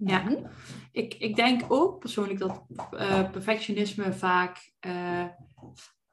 Ja, 0.06 0.22
mhm. 0.22 0.36
ik, 0.92 1.14
ik 1.14 1.36
denk 1.36 1.62
ook 1.68 2.00
persoonlijk 2.00 2.40
dat 2.40 2.66
uh, 2.94 3.32
perfectionisme 3.32 4.14
vaak 4.14 4.72
uh, 4.88 5.26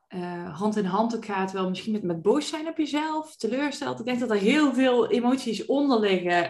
uh, 0.09 0.59
hand 0.59 0.77
in 0.77 0.85
hand 0.85 1.17
ook 1.17 1.25
gaat, 1.25 1.53
wel 1.53 1.69
misschien 1.69 1.93
met, 1.93 2.03
met 2.03 2.23
boos 2.23 2.49
zijn 2.49 2.69
op 2.69 2.77
jezelf, 2.77 3.37
teleursteld. 3.37 3.99
Ik 3.99 4.07
denk 4.07 4.21
dat 4.21 4.31
er 4.31 4.37
heel 4.37 4.75
veel 4.75 5.11
emoties 5.11 5.67
onder 5.67 6.01
liggen. 6.01 6.49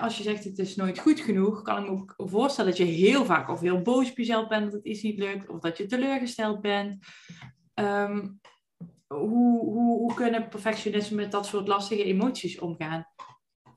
als 0.00 0.16
je 0.16 0.22
zegt 0.22 0.44
het 0.44 0.58
is 0.58 0.76
nooit 0.76 0.98
goed 0.98 1.20
genoeg, 1.20 1.62
kan 1.62 1.82
ik 1.82 1.90
me 1.90 1.90
ook 1.90 2.14
voorstellen 2.16 2.70
dat 2.70 2.78
je 2.78 2.84
heel 2.84 3.24
vaak 3.24 3.48
of 3.48 3.60
heel 3.60 3.82
boos 3.82 4.10
op 4.10 4.16
jezelf 4.16 4.48
bent 4.48 4.64
dat 4.64 4.72
het 4.72 4.84
iets 4.84 5.02
niet 5.02 5.18
lukt, 5.18 5.48
of 5.48 5.60
dat 5.60 5.78
je 5.78 5.86
teleurgesteld 5.86 6.60
bent. 6.60 7.04
Um, 7.74 8.40
hoe, 9.08 9.60
hoe, 9.60 9.98
hoe 9.98 10.14
kunnen 10.14 10.48
perfectionisten 10.48 11.16
met 11.16 11.32
dat 11.32 11.46
soort 11.46 11.68
lastige 11.68 12.04
emoties 12.04 12.58
omgaan? 12.58 13.06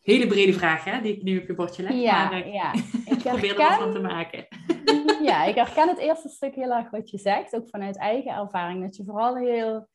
Hele 0.01 0.27
brede 0.27 0.53
vraag, 0.53 0.83
hè, 0.83 1.01
die 1.01 1.15
ik 1.15 1.23
nu 1.23 1.39
op 1.39 1.47
je 1.47 1.53
bordje 1.53 1.83
leg. 1.83 1.93
Ja, 1.93 2.29
maar, 2.29 2.47
ja. 2.47 2.73
Ik 3.15 3.17
probeer 3.17 3.49
er 3.49 3.57
wat 3.57 3.77
van 3.77 3.91
te 3.91 3.99
maken. 3.99 4.47
ja, 5.29 5.43
ik 5.43 5.55
herken 5.55 5.87
het 5.87 5.97
eerste 5.97 6.29
stuk 6.29 6.55
heel 6.55 6.71
erg 6.71 6.89
wat 6.89 7.09
je 7.09 7.17
zegt, 7.17 7.55
ook 7.55 7.69
vanuit 7.69 7.97
eigen 7.97 8.31
ervaring. 8.31 8.81
Dat 8.81 8.95
je 8.95 9.03
vooral 9.03 9.35
heel 9.35 9.87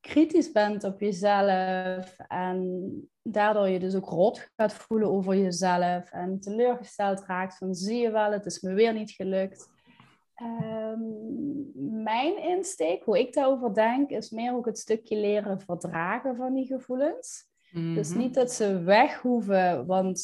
kritisch 0.00 0.52
bent 0.52 0.84
op 0.84 1.00
jezelf 1.00 2.16
en 2.28 2.90
daardoor 3.22 3.68
je 3.68 3.78
dus 3.78 3.94
ook 3.94 4.08
rot 4.08 4.50
gaat 4.56 4.74
voelen 4.74 5.08
over 5.08 5.36
jezelf 5.36 6.10
en 6.10 6.40
teleurgesteld 6.40 7.24
raakt 7.26 7.56
van 7.56 7.74
zie 7.74 7.98
je 7.98 8.10
wel, 8.10 8.32
het 8.32 8.46
is 8.46 8.60
me 8.60 8.74
weer 8.74 8.92
niet 8.92 9.10
gelukt. 9.10 9.72
Um, 10.42 12.02
mijn 12.02 12.42
insteek, 12.42 13.04
hoe 13.04 13.18
ik 13.18 13.32
daarover 13.32 13.74
denk, 13.74 14.10
is 14.10 14.30
meer 14.30 14.54
ook 14.54 14.66
het 14.66 14.78
stukje 14.78 15.16
leren 15.16 15.60
verdragen 15.60 16.36
van 16.36 16.54
die 16.54 16.66
gevoelens. 16.66 17.52
Dus 17.74 18.08
mhm. 18.10 18.18
niet 18.18 18.34
dat 18.34 18.52
ze 18.52 18.82
weg 18.82 19.20
hoeven, 19.20 19.86
want 19.86 20.18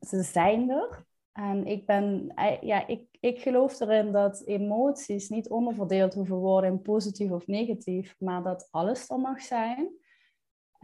ze 0.00 0.22
zijn 0.22 0.70
er. 0.70 1.04
En 1.32 1.66
ik, 1.66 1.86
ben, 1.86 2.32
ja, 2.60 2.86
ik, 2.86 3.06
ik 3.20 3.40
geloof 3.40 3.80
erin 3.80 4.12
dat 4.12 4.42
emoties 4.44 5.28
niet 5.28 5.48
onderverdeeld 5.48 6.14
hoeven 6.14 6.36
worden 6.36 6.70
in 6.70 6.82
positief 6.82 7.30
of 7.30 7.46
negatief, 7.46 8.16
maar 8.18 8.42
dat 8.42 8.68
alles 8.70 9.10
er 9.10 9.18
mag 9.18 9.40
zijn. 9.40 10.00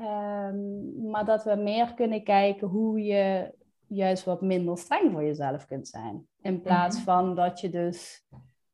Um, 0.00 1.10
maar 1.10 1.24
dat 1.24 1.44
we 1.44 1.54
meer 1.54 1.94
kunnen 1.94 2.24
kijken 2.24 2.68
hoe 2.68 3.02
je 3.02 3.54
juist 3.86 4.24
wat 4.24 4.40
minder 4.40 4.78
streng 4.78 5.12
voor 5.12 5.22
jezelf 5.22 5.66
kunt 5.66 5.88
zijn. 5.88 6.28
In 6.40 6.60
plaats 6.60 6.96
mhm. 6.96 7.04
van 7.04 7.34
dat 7.34 7.60
je 7.60 7.70
dus 7.70 8.26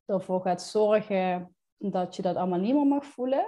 ervoor 0.06 0.40
gaat 0.40 0.62
zorgen 0.62 1.54
dat 1.78 2.16
je 2.16 2.22
dat 2.22 2.36
allemaal 2.36 2.58
niet 2.58 2.74
meer 2.74 2.86
mag 2.86 3.04
voelen. 3.04 3.46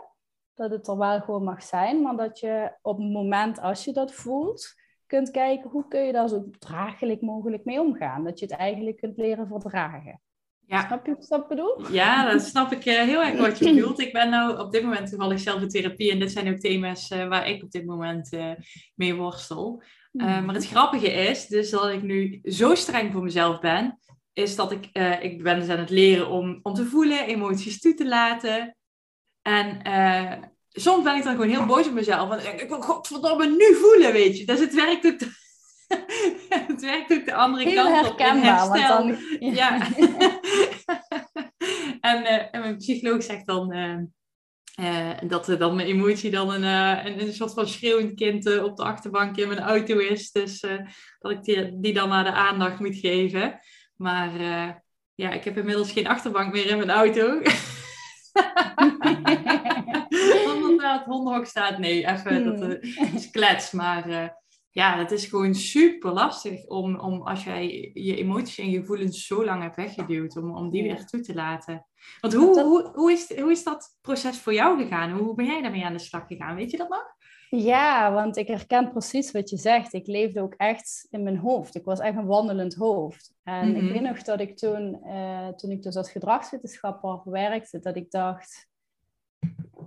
Dat 0.57 0.71
het 0.71 0.89
er 0.89 0.97
wel 0.97 1.21
gewoon 1.21 1.45
mag 1.45 1.63
zijn, 1.63 2.03
maar 2.03 2.17
dat 2.17 2.39
je 2.39 2.73
op 2.83 2.99
het 2.99 3.11
moment 3.11 3.61
als 3.61 3.85
je 3.85 3.93
dat 3.93 4.13
voelt, 4.13 4.75
kunt 5.07 5.31
kijken 5.31 5.71
hoe 5.71 5.89
kun 5.89 6.01
je 6.01 6.13
daar 6.13 6.29
zo 6.29 6.51
draaglijk 6.59 7.21
mogelijk 7.21 7.65
mee 7.65 7.81
omgaan. 7.81 8.25
Dat 8.25 8.39
je 8.39 8.47
het 8.47 8.55
eigenlijk 8.55 8.97
kunt 8.97 9.17
leren 9.17 9.47
verdragen. 9.47 10.21
Ja. 10.67 10.87
Snap 10.87 11.07
je 11.07 11.17
wat 11.29 11.41
ik 11.41 11.49
bedoel? 11.49 11.93
Ja, 11.93 12.31
dat 12.31 12.43
snap 12.43 12.73
ik 12.73 12.85
uh, 12.85 13.01
heel 13.01 13.23
erg 13.23 13.39
wat 13.39 13.59
je 13.59 13.75
bedoelt. 13.75 14.01
Ik 14.01 14.13
ben 14.13 14.31
nou 14.31 14.59
op 14.59 14.73
dit 14.73 14.83
moment 14.83 15.09
toevallig 15.09 15.41
zelf 15.41 15.63
in 15.63 15.69
therapie 15.69 16.11
en 16.11 16.19
dit 16.19 16.33
zijn 16.33 16.49
ook 16.49 16.59
thema's 16.59 17.11
uh, 17.11 17.29
waar 17.29 17.49
ik 17.49 17.63
op 17.63 17.71
dit 17.71 17.87
moment 17.87 18.33
uh, 18.33 18.51
mee 18.95 19.15
worstel. 19.15 19.83
Mhm. 20.13 20.45
maar 20.45 20.55
het 20.55 20.67
grappige 20.67 21.11
is, 21.11 21.47
dus 21.47 21.71
dat 21.71 21.89
ik 21.89 22.03
nu 22.03 22.41
zo 22.43 22.75
streng 22.75 23.13
voor 23.13 23.23
mezelf 23.23 23.61
ben, 23.61 23.99
is 24.33 24.57
dat 24.57 24.73
ik, 24.73 24.87
ik 25.21 25.43
ben 25.43 25.61
dus 25.61 25.69
aan 25.69 25.79
het 25.79 25.91
leren 25.91 26.29
om, 26.29 26.61
om 26.63 26.75
te 26.75 26.85
voelen, 26.85 27.27
emoties 27.27 27.81
toe 27.81 27.95
te 27.95 28.09
laten. 28.09 28.77
En 29.47 29.81
soms 30.69 31.05
ben 31.05 31.17
ik 31.17 31.23
dan 31.23 31.35
gewoon 31.35 31.49
heel 31.49 31.67
boos 31.67 31.87
op 31.87 31.93
mezelf. 31.93 32.29
Want 32.29 32.45
ik 32.45 32.69
wil 32.69 32.83
godverdomme 32.83 33.47
nu 33.47 33.75
voelen, 33.75 34.13
weet 34.13 34.39
je. 34.39 34.47
Dus 34.47 34.61
het 34.61 34.75
werkt 34.75 35.07
ook... 35.07 35.21
het 36.69 36.81
werkt 36.81 37.13
ook 37.13 37.25
de 37.25 37.35
andere 37.35 37.69
heel 37.69 38.15
kant 38.15 38.39
op. 38.39 38.69
Want 38.69 38.89
dan... 38.89 39.17
Ja. 39.55 39.79
en, 42.01 42.23
uh, 42.23 42.55
en, 42.55 42.61
mijn 42.61 42.77
psycholoog 42.77 43.23
zegt 43.23 43.47
dan... 43.47 43.73
Uh, 43.73 43.99
uh, 44.81 45.11
dat 45.29 45.55
dan 45.59 45.77
mijn 45.77 45.89
emotie 45.89 46.31
dan 46.31 46.51
een, 46.51 46.63
een, 46.63 47.21
een, 47.21 47.33
soort 47.33 47.53
van 47.53 47.69
schreeuwend 47.69 48.15
kind 48.15 48.61
op 48.61 48.77
de 48.77 48.85
achterbank 48.85 49.37
in 49.37 49.49
mijn 49.49 49.61
auto 49.61 49.99
is. 49.99 50.31
Dus 50.31 50.61
dat 51.19 51.31
ik 51.31 51.43
die, 51.43 51.81
die, 51.81 51.93
dan 51.93 52.09
maar 52.09 52.25
de 52.25 52.33
aandacht 52.33 52.79
moet 52.79 52.97
geven. 52.97 53.61
Maar 53.97 54.31
ja, 55.15 55.31
ik 55.31 55.45
heb 55.45 55.57
inmiddels 55.57 55.93
geen 55.93 56.07
achterbank 56.07 56.53
meer 56.53 56.67
in 56.67 56.77
mijn 56.77 56.91
auto. 56.91 57.41
Omdat 60.71 60.99
het 60.99 61.05
hondenhok 61.05 61.47
staat. 61.47 61.79
Nee, 61.79 62.07
even, 62.07 62.45
dat 62.45 62.59
hmm. 62.59 62.79
is 63.15 63.31
klets. 63.31 63.71
Maar 63.71 64.35
ja, 64.77 64.99
het 64.99 65.11
is 65.11 65.27
gewoon 65.27 65.55
super 65.55 66.13
lastig 66.13 66.67
om, 66.67 66.99
om 66.99 67.23
als 67.23 67.45
jij 67.45 67.91
je 67.95 68.17
emoties 68.17 68.59
en 68.59 68.71
gevoelens 68.71 69.27
zo 69.27 69.45
lang 69.45 69.63
hebt 69.63 69.77
weggeduwd, 69.77 70.37
om, 70.37 70.57
om 70.57 70.71
die 70.71 70.83
weer 70.83 71.05
toe 71.05 71.21
te 71.21 71.35
laten. 71.35 71.87
Want 72.21 72.35
hoe, 72.35 72.63
hoe, 72.63 72.91
hoe, 72.95 73.13
is, 73.13 73.39
hoe 73.39 73.51
is 73.51 73.65
dat 73.65 73.99
proces 74.01 74.39
voor 74.39 74.55
jou 74.55 74.83
gegaan? 74.83 75.11
Hoe 75.11 75.35
ben 75.35 75.47
jij 75.47 75.63
daarmee 75.63 75.85
aan 75.85 75.93
de 75.93 75.99
slag 75.99 76.27
gegaan? 76.27 76.57
Weet 76.57 76.71
je 76.71 76.77
dat 76.77 76.89
nog? 76.89 77.16
Ja, 77.51 78.13
want 78.13 78.37
ik 78.37 78.47
herken 78.47 78.91
precies 78.91 79.31
wat 79.31 79.51
je 79.51 79.57
zegt. 79.57 79.93
Ik 79.93 80.07
leefde 80.07 80.41
ook 80.41 80.55
echt 80.55 81.07
in 81.11 81.23
mijn 81.23 81.39
hoofd. 81.39 81.75
Ik 81.75 81.85
was 81.85 81.99
echt 82.01 82.17
een 82.17 82.27
wandelend 82.27 82.75
hoofd. 82.75 83.35
En 83.43 83.77
ik 83.77 83.83
mhm. 83.83 83.93
weet 83.93 84.03
nog 84.03 84.23
dat 84.23 84.41
ik 84.41 84.57
toen, 84.57 85.01
uh, 85.05 85.49
toen 85.49 85.71
ik 85.71 85.83
dus 85.83 85.97
als 85.97 86.11
gedragswetenschapper 86.11 87.21
werkte, 87.25 87.79
dat 87.79 87.97
ik 87.97 88.11
dacht, 88.11 88.69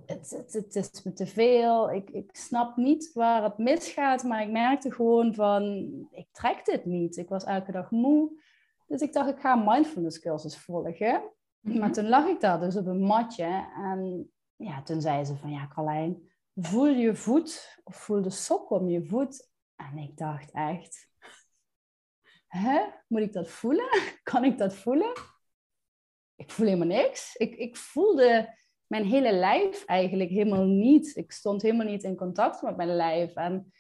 het, 0.06 0.44
het, 0.52 0.76
is 0.76 1.04
me 1.04 1.14
te 1.14 1.28
veel. 1.28 1.92
Ik, 1.92 2.10
ik 2.10 2.30
snap 2.36 2.78
niet 2.78 3.12
waar 3.14 3.44
het 3.44 3.58
misgaat, 3.58 4.24
maar 4.24 4.42
ik 4.42 4.52
merkte 4.52 4.92
gewoon 4.92 5.34
van, 5.34 5.64
ik 6.12 6.28
trek 6.32 6.66
dit 6.66 6.86
niet. 6.86 7.18
Ik 7.18 7.30
was 7.30 7.44
elke 7.44 7.72
dag 7.72 7.92
moe. 7.92 8.42
Dus 8.88 9.02
ik 9.02 9.14
dacht, 9.14 9.30
ik 9.30 9.40
ga 9.40 9.54
een 9.54 9.64
mindfulness 9.66 10.20
cursus 10.20 10.58
volgen. 10.58 11.22
Maar 11.60 11.76
mhm. 11.76 11.92
toen 11.92 12.10
lag 12.10 12.28
ik 12.28 12.42
daar 12.42 12.60
dus 12.60 12.76
op 12.76 12.86
een 12.86 13.02
matje 13.02 13.68
en 13.76 14.32
ja, 14.56 14.82
toen 14.84 15.02
zei 15.02 15.26
ze 15.26 15.36
van, 15.36 15.52
ja 15.52 15.68
Carlijn, 15.68 16.29
voel 16.60 16.88
je 16.88 17.16
voet 17.16 17.80
of 17.84 17.96
voel 17.96 18.22
de 18.22 18.30
sok 18.30 18.70
om 18.70 18.90
je 18.90 19.06
voet. 19.06 19.50
En 19.76 19.98
ik 19.98 20.18
dacht 20.18 20.52
echt, 20.52 21.08
hè, 22.48 22.82
moet 23.08 23.22
ik 23.22 23.34
dat 23.34 23.50
voelen? 23.50 23.90
Kan 24.24 24.44
ik 24.44 24.58
dat 24.58 24.76
voelen? 24.76 25.14
Ik 26.36 26.52
voel 26.52 26.66
helemaal 26.66 26.98
niks. 26.98 27.36
Ik, 27.36 27.56
ik 27.56 27.78
voelde 27.78 28.58
mijn 28.88 29.06
hele 29.06 29.34
lijf 29.34 29.86
eigenlijk 29.86 30.30
helemaal 30.30 30.66
niet. 30.66 31.16
Ik 31.16 31.32
stond 31.32 31.62
helemaal 31.62 31.86
niet 31.86 32.04
in 32.04 32.16
contact 32.16 32.62
met 32.62 32.76
mijn 32.76 32.96
lijf. 32.96 33.34
En 33.34 33.72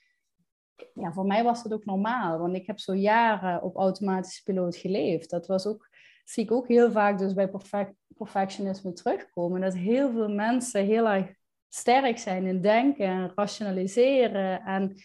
ja, 0.93 1.11
voor 1.11 1.25
mij 1.25 1.43
was 1.43 1.63
dat 1.63 1.73
ook 1.73 1.85
normaal, 1.85 2.39
want 2.39 2.55
ik 2.55 2.67
heb 2.67 2.79
zo 2.79 2.93
jaren 2.95 3.61
op 3.61 3.75
automatische 3.75 4.43
piloot 4.43 4.75
geleefd. 4.75 5.29
Dat 5.29 5.47
was 5.47 5.67
ook, 5.67 5.89
zie 6.23 6.43
ik 6.43 6.51
ook 6.51 6.67
heel 6.67 6.91
vaak 6.91 7.17
dus 7.17 7.33
bij 7.33 7.49
perfect, 7.49 7.93
perfectionisme 8.07 8.93
terugkomen. 8.93 9.61
Dat 9.61 9.73
heel 9.73 10.11
veel 10.11 10.29
mensen 10.29 10.85
heel 10.85 11.07
erg 11.07 11.38
sterk 11.69 12.17
zijn 12.17 12.45
in 12.45 12.61
denken 12.61 13.05
en 13.05 13.31
rationaliseren 13.35 14.61
en 14.61 14.95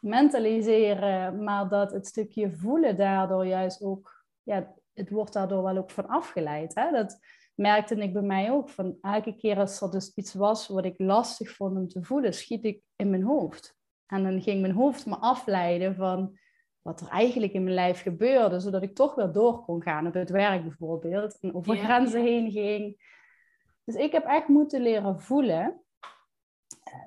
mentaliseren, 0.00 1.44
maar 1.44 1.68
dat 1.68 1.92
het 1.92 2.06
stukje 2.06 2.52
voelen 2.52 2.96
daardoor 2.96 3.46
juist 3.46 3.82
ook, 3.82 4.24
ja, 4.42 4.74
het 4.94 5.10
wordt 5.10 5.32
daardoor 5.32 5.62
wel 5.62 5.76
ook 5.76 5.90
van 5.90 6.08
afgeleid. 6.08 6.74
Hè? 6.74 6.90
Dat, 6.90 7.18
merkte 7.58 7.94
ik 7.94 8.12
bij 8.12 8.22
mij 8.22 8.50
ook. 8.50 8.68
Van 8.68 8.98
elke 9.00 9.36
keer 9.36 9.58
als 9.58 9.80
er 9.80 9.90
dus 9.90 10.12
iets 10.14 10.34
was 10.34 10.68
wat 10.68 10.84
ik 10.84 10.94
lastig 10.98 11.50
vond 11.50 11.76
om 11.76 11.88
te 11.88 12.02
voelen, 12.02 12.34
schiet 12.34 12.64
ik 12.64 12.82
in 12.96 13.10
mijn 13.10 13.22
hoofd. 13.22 13.76
En 14.06 14.22
dan 14.22 14.42
ging 14.42 14.60
mijn 14.60 14.72
hoofd 14.72 15.06
me 15.06 15.16
afleiden 15.16 15.94
van 15.94 16.38
wat 16.82 17.00
er 17.00 17.08
eigenlijk 17.08 17.52
in 17.52 17.62
mijn 17.62 17.74
lijf 17.74 18.02
gebeurde, 18.02 18.60
zodat 18.60 18.82
ik 18.82 18.94
toch 18.94 19.14
weer 19.14 19.32
door 19.32 19.64
kon 19.64 19.82
gaan 19.82 20.06
op 20.06 20.14
het 20.14 20.30
werk 20.30 20.62
bijvoorbeeld. 20.62 21.38
En 21.40 21.54
over 21.54 21.76
grenzen 21.76 22.22
heen 22.22 22.50
ging. 22.50 23.06
Dus 23.84 23.94
ik 23.94 24.12
heb 24.12 24.24
echt 24.24 24.48
moeten 24.48 24.82
leren 24.82 25.20
voelen. 25.20 25.82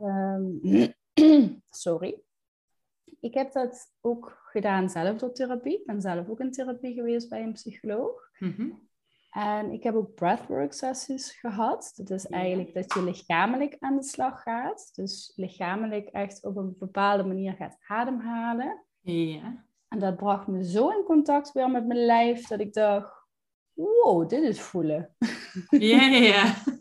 Ehm, 0.01 0.87
sorry. 1.69 2.21
Ik 3.19 3.33
heb 3.33 3.51
dat 3.51 3.91
ook 4.01 4.41
gedaan 4.43 4.89
zelf 4.89 5.17
door 5.17 5.33
therapie. 5.33 5.79
Ik 5.79 5.85
ben 5.85 6.01
zelf 6.01 6.29
ook 6.29 6.39
in 6.39 6.51
therapie 6.51 6.93
geweest 6.93 7.29
bij 7.29 7.43
een 7.43 7.53
psycholoog. 7.53 8.29
Mm 8.39 8.89
en 9.31 9.71
ik 9.71 9.83
heb 9.83 9.95
ook 9.95 10.13
breathwork 10.13 10.73
sessies 10.73 11.31
gehad. 11.31 11.91
Dat 11.95 12.09
is 12.09 12.27
eigenlijk 12.27 12.73
dat 12.73 12.93
je 12.93 13.03
lichamelijk 13.03 13.75
aan 13.79 13.95
de 13.95 14.03
slag 14.03 14.41
gaat. 14.41 14.89
Dus 14.95 15.33
lichamelijk 15.35 16.07
echt 16.07 16.43
op 16.43 16.57
een 16.57 16.75
bepaalde 16.79 17.23
manier 17.23 17.53
gaat 17.53 17.77
ademhalen. 17.87 18.85
Ja. 18.99 19.65
En 19.87 19.99
dat 19.99 20.15
bracht 20.15 20.47
me 20.47 20.63
zo 20.63 20.89
in 20.89 21.03
contact 21.03 21.51
weer 21.51 21.69
met 21.69 21.87
mijn 21.87 22.05
lijf 22.05 22.47
dat 22.47 22.59
ik 22.59 22.73
dacht, 22.73 23.13
wow, 23.73 24.29
dit 24.29 24.43
is 24.43 24.61
voelen. 24.61 25.15
Ja, 25.69 26.05
ja. 26.05 26.53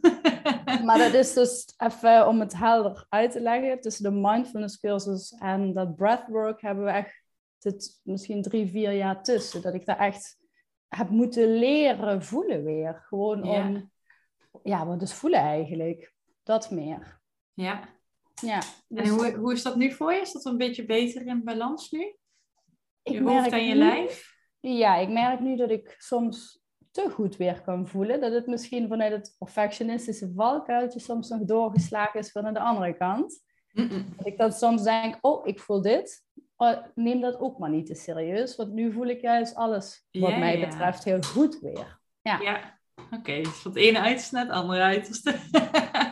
maar 0.85 0.99
dat 0.99 1.13
is 1.13 1.33
dus 1.33 1.75
even 1.77 2.29
om 2.29 2.41
het 2.41 2.57
helder 2.57 3.07
uit 3.09 3.33
te 3.33 3.41
leggen. 3.41 3.81
Tussen 3.81 4.05
de 4.05 4.21
mindfulness 4.21 4.81
cursus 4.81 5.31
en 5.31 5.73
dat 5.73 5.97
breathwork 5.97 6.61
hebben 6.61 6.85
we 6.85 6.91
echt 6.91 7.23
het, 7.59 8.01
misschien 8.03 8.43
drie, 8.43 8.71
vier 8.71 8.93
jaar 8.93 9.23
tussen. 9.23 9.63
Dat 9.63 9.75
ik 9.75 9.87
daar 9.87 9.99
echt 9.99 10.39
heb 10.89 11.09
moeten 11.09 11.59
leren 11.59 12.23
voelen 12.23 12.65
weer. 12.65 13.05
Gewoon 13.09 13.43
om, 13.43 13.91
ja, 14.63 14.87
wat 14.87 15.03
is 15.03 15.13
voelen 15.13 15.41
eigenlijk? 15.41 16.15
Dat 16.43 16.71
meer. 16.71 17.21
Ja. 17.53 17.99
Ja. 18.35 18.61
En 18.61 18.63
dus 18.89 19.09
hoe, 19.09 19.35
hoe 19.35 19.53
is 19.53 19.63
dat 19.63 19.77
nu 19.77 19.93
voor 19.93 20.13
je? 20.13 20.21
Is 20.21 20.33
dat 20.33 20.45
een 20.45 20.57
beetje 20.57 20.85
beter 20.85 21.27
in 21.27 21.45
balans 21.45 21.91
nu? 21.91 22.15
je 23.03 23.23
hoofd 23.23 23.53
en 23.53 23.67
je 23.67 23.75
lijf? 23.75 24.39
Ja, 24.61 24.97
ik 24.97 25.09
merk 25.09 25.41
nu 25.41 25.57
dat 25.57 25.71
ik 25.71 25.95
soms 25.99 26.60
te 26.91 27.11
goed 27.11 27.37
weer 27.37 27.61
kan 27.61 27.89
voelen. 27.89 28.21
Dat 28.21 28.33
het 28.33 28.47
misschien 28.47 28.89
vanuit 28.89 29.13
het 29.13 29.35
perfectionistische 29.39 30.33
valkuiltje 30.35 31.01
soms 31.01 31.29
nog 31.29 31.41
doorgeslagen 31.41 32.21
is 32.21 32.31
van 32.31 32.55
de 32.55 32.61
andere 32.61 32.97
kant. 32.97 33.43
Dat 34.17 34.27
ik 34.27 34.39
dan 34.39 34.53
soms 34.53 34.83
denk, 34.83 35.19
oh, 35.21 35.47
ik 35.47 35.61
voel 35.61 35.83
dit. 35.83 36.25
Oh, 36.57 36.77
neem 36.95 37.21
dat 37.21 37.41
ook 37.41 37.59
maar 37.59 37.71
niet 37.71 37.87
te 37.87 37.95
serieus. 37.95 38.57
Want 38.57 38.73
nu 38.73 38.93
voel 38.93 39.07
ik 39.07 39.21
juist 39.21 39.55
alles, 39.55 40.07
wat 40.11 40.37
mij 40.37 40.61
betreft, 40.61 41.05
heel 41.05 41.23
goed 41.23 41.59
weer. 41.61 41.99
Ja, 42.23 42.41
ja. 42.41 42.79
oké. 42.97 43.17
Okay. 43.17 43.43
Dus 43.43 43.59
van 43.59 43.71
het 43.71 43.81
ene 43.81 44.01
uiterste 44.01 44.35
naar 44.35 44.47
het 44.47 44.55
andere 44.55 44.83
uiterste. 44.83 45.37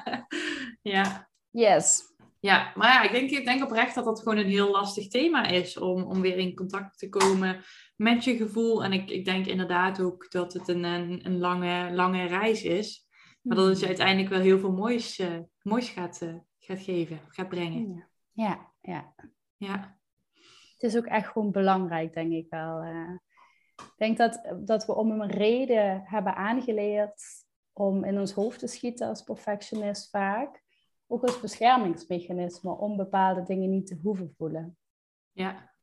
ja. 0.94 1.28
Yes. 1.50 2.02
Ja, 2.40 2.72
maar 2.74 2.88
ja, 2.88 3.02
ik 3.02 3.12
denk, 3.12 3.30
ik 3.30 3.44
denk 3.44 3.62
oprecht 3.62 3.94
dat 3.94 4.04
dat 4.04 4.18
gewoon 4.18 4.38
een 4.38 4.46
heel 4.46 4.70
lastig 4.70 5.08
thema 5.08 5.46
is 5.46 5.78
om, 5.78 6.02
om 6.02 6.20
weer 6.20 6.36
in 6.36 6.54
contact 6.54 6.98
te 6.98 7.08
komen 7.08 7.64
met 7.98 8.24
je 8.24 8.36
gevoel. 8.36 8.84
En 8.84 8.92
ik, 8.92 9.10
ik 9.10 9.24
denk 9.24 9.46
inderdaad 9.46 10.00
ook 10.00 10.30
dat 10.30 10.52
het 10.52 10.68
een, 10.68 10.84
een, 10.84 11.26
een 11.26 11.38
lange, 11.38 11.92
lange 11.92 12.26
reis 12.26 12.62
is. 12.62 13.06
Maar 13.42 13.56
dat 13.56 13.66
het 13.66 13.78
je 13.78 13.86
hmm. 13.86 13.94
uiteindelijk 13.94 14.28
wel 14.34 14.40
heel 14.40 14.58
veel 14.58 14.72
moois, 14.72 15.18
uh, 15.18 15.38
moois 15.62 15.88
gaat, 15.88 16.20
uh, 16.22 16.34
gaat 16.58 16.80
geven, 16.80 17.20
gaat 17.28 17.48
brengen. 17.48 18.08
Ja, 18.32 18.72
ja. 18.80 19.14
ja. 19.56 19.98
Het 20.72 20.82
is 20.82 20.96
ook 20.96 21.06
echt 21.06 21.28
gewoon 21.28 21.50
belangrijk, 21.50 22.14
denk 22.14 22.32
ik 22.32 22.46
wel. 22.50 22.84
Uh, 22.84 23.18
ik 23.76 23.94
denk 23.96 24.16
dat, 24.16 24.54
dat 24.64 24.86
we 24.86 24.94
om 24.94 25.10
een 25.10 25.30
reden 25.30 26.02
hebben 26.04 26.34
aangeleerd 26.34 27.22
om 27.72 28.04
in 28.04 28.18
ons 28.18 28.32
hoofd 28.32 28.58
te 28.58 28.66
schieten 28.66 29.08
als 29.08 29.22
perfectionist 29.22 30.10
vaak. 30.10 30.62
Ook 31.06 31.22
als 31.22 31.40
beschermingsmechanisme 31.40 32.70
om 32.70 32.96
bepaalde 32.96 33.42
dingen 33.42 33.70
niet 33.70 33.86
te 33.86 33.98
hoeven 34.02 34.34
voelen. 34.36 34.78
Ja. 35.32 35.76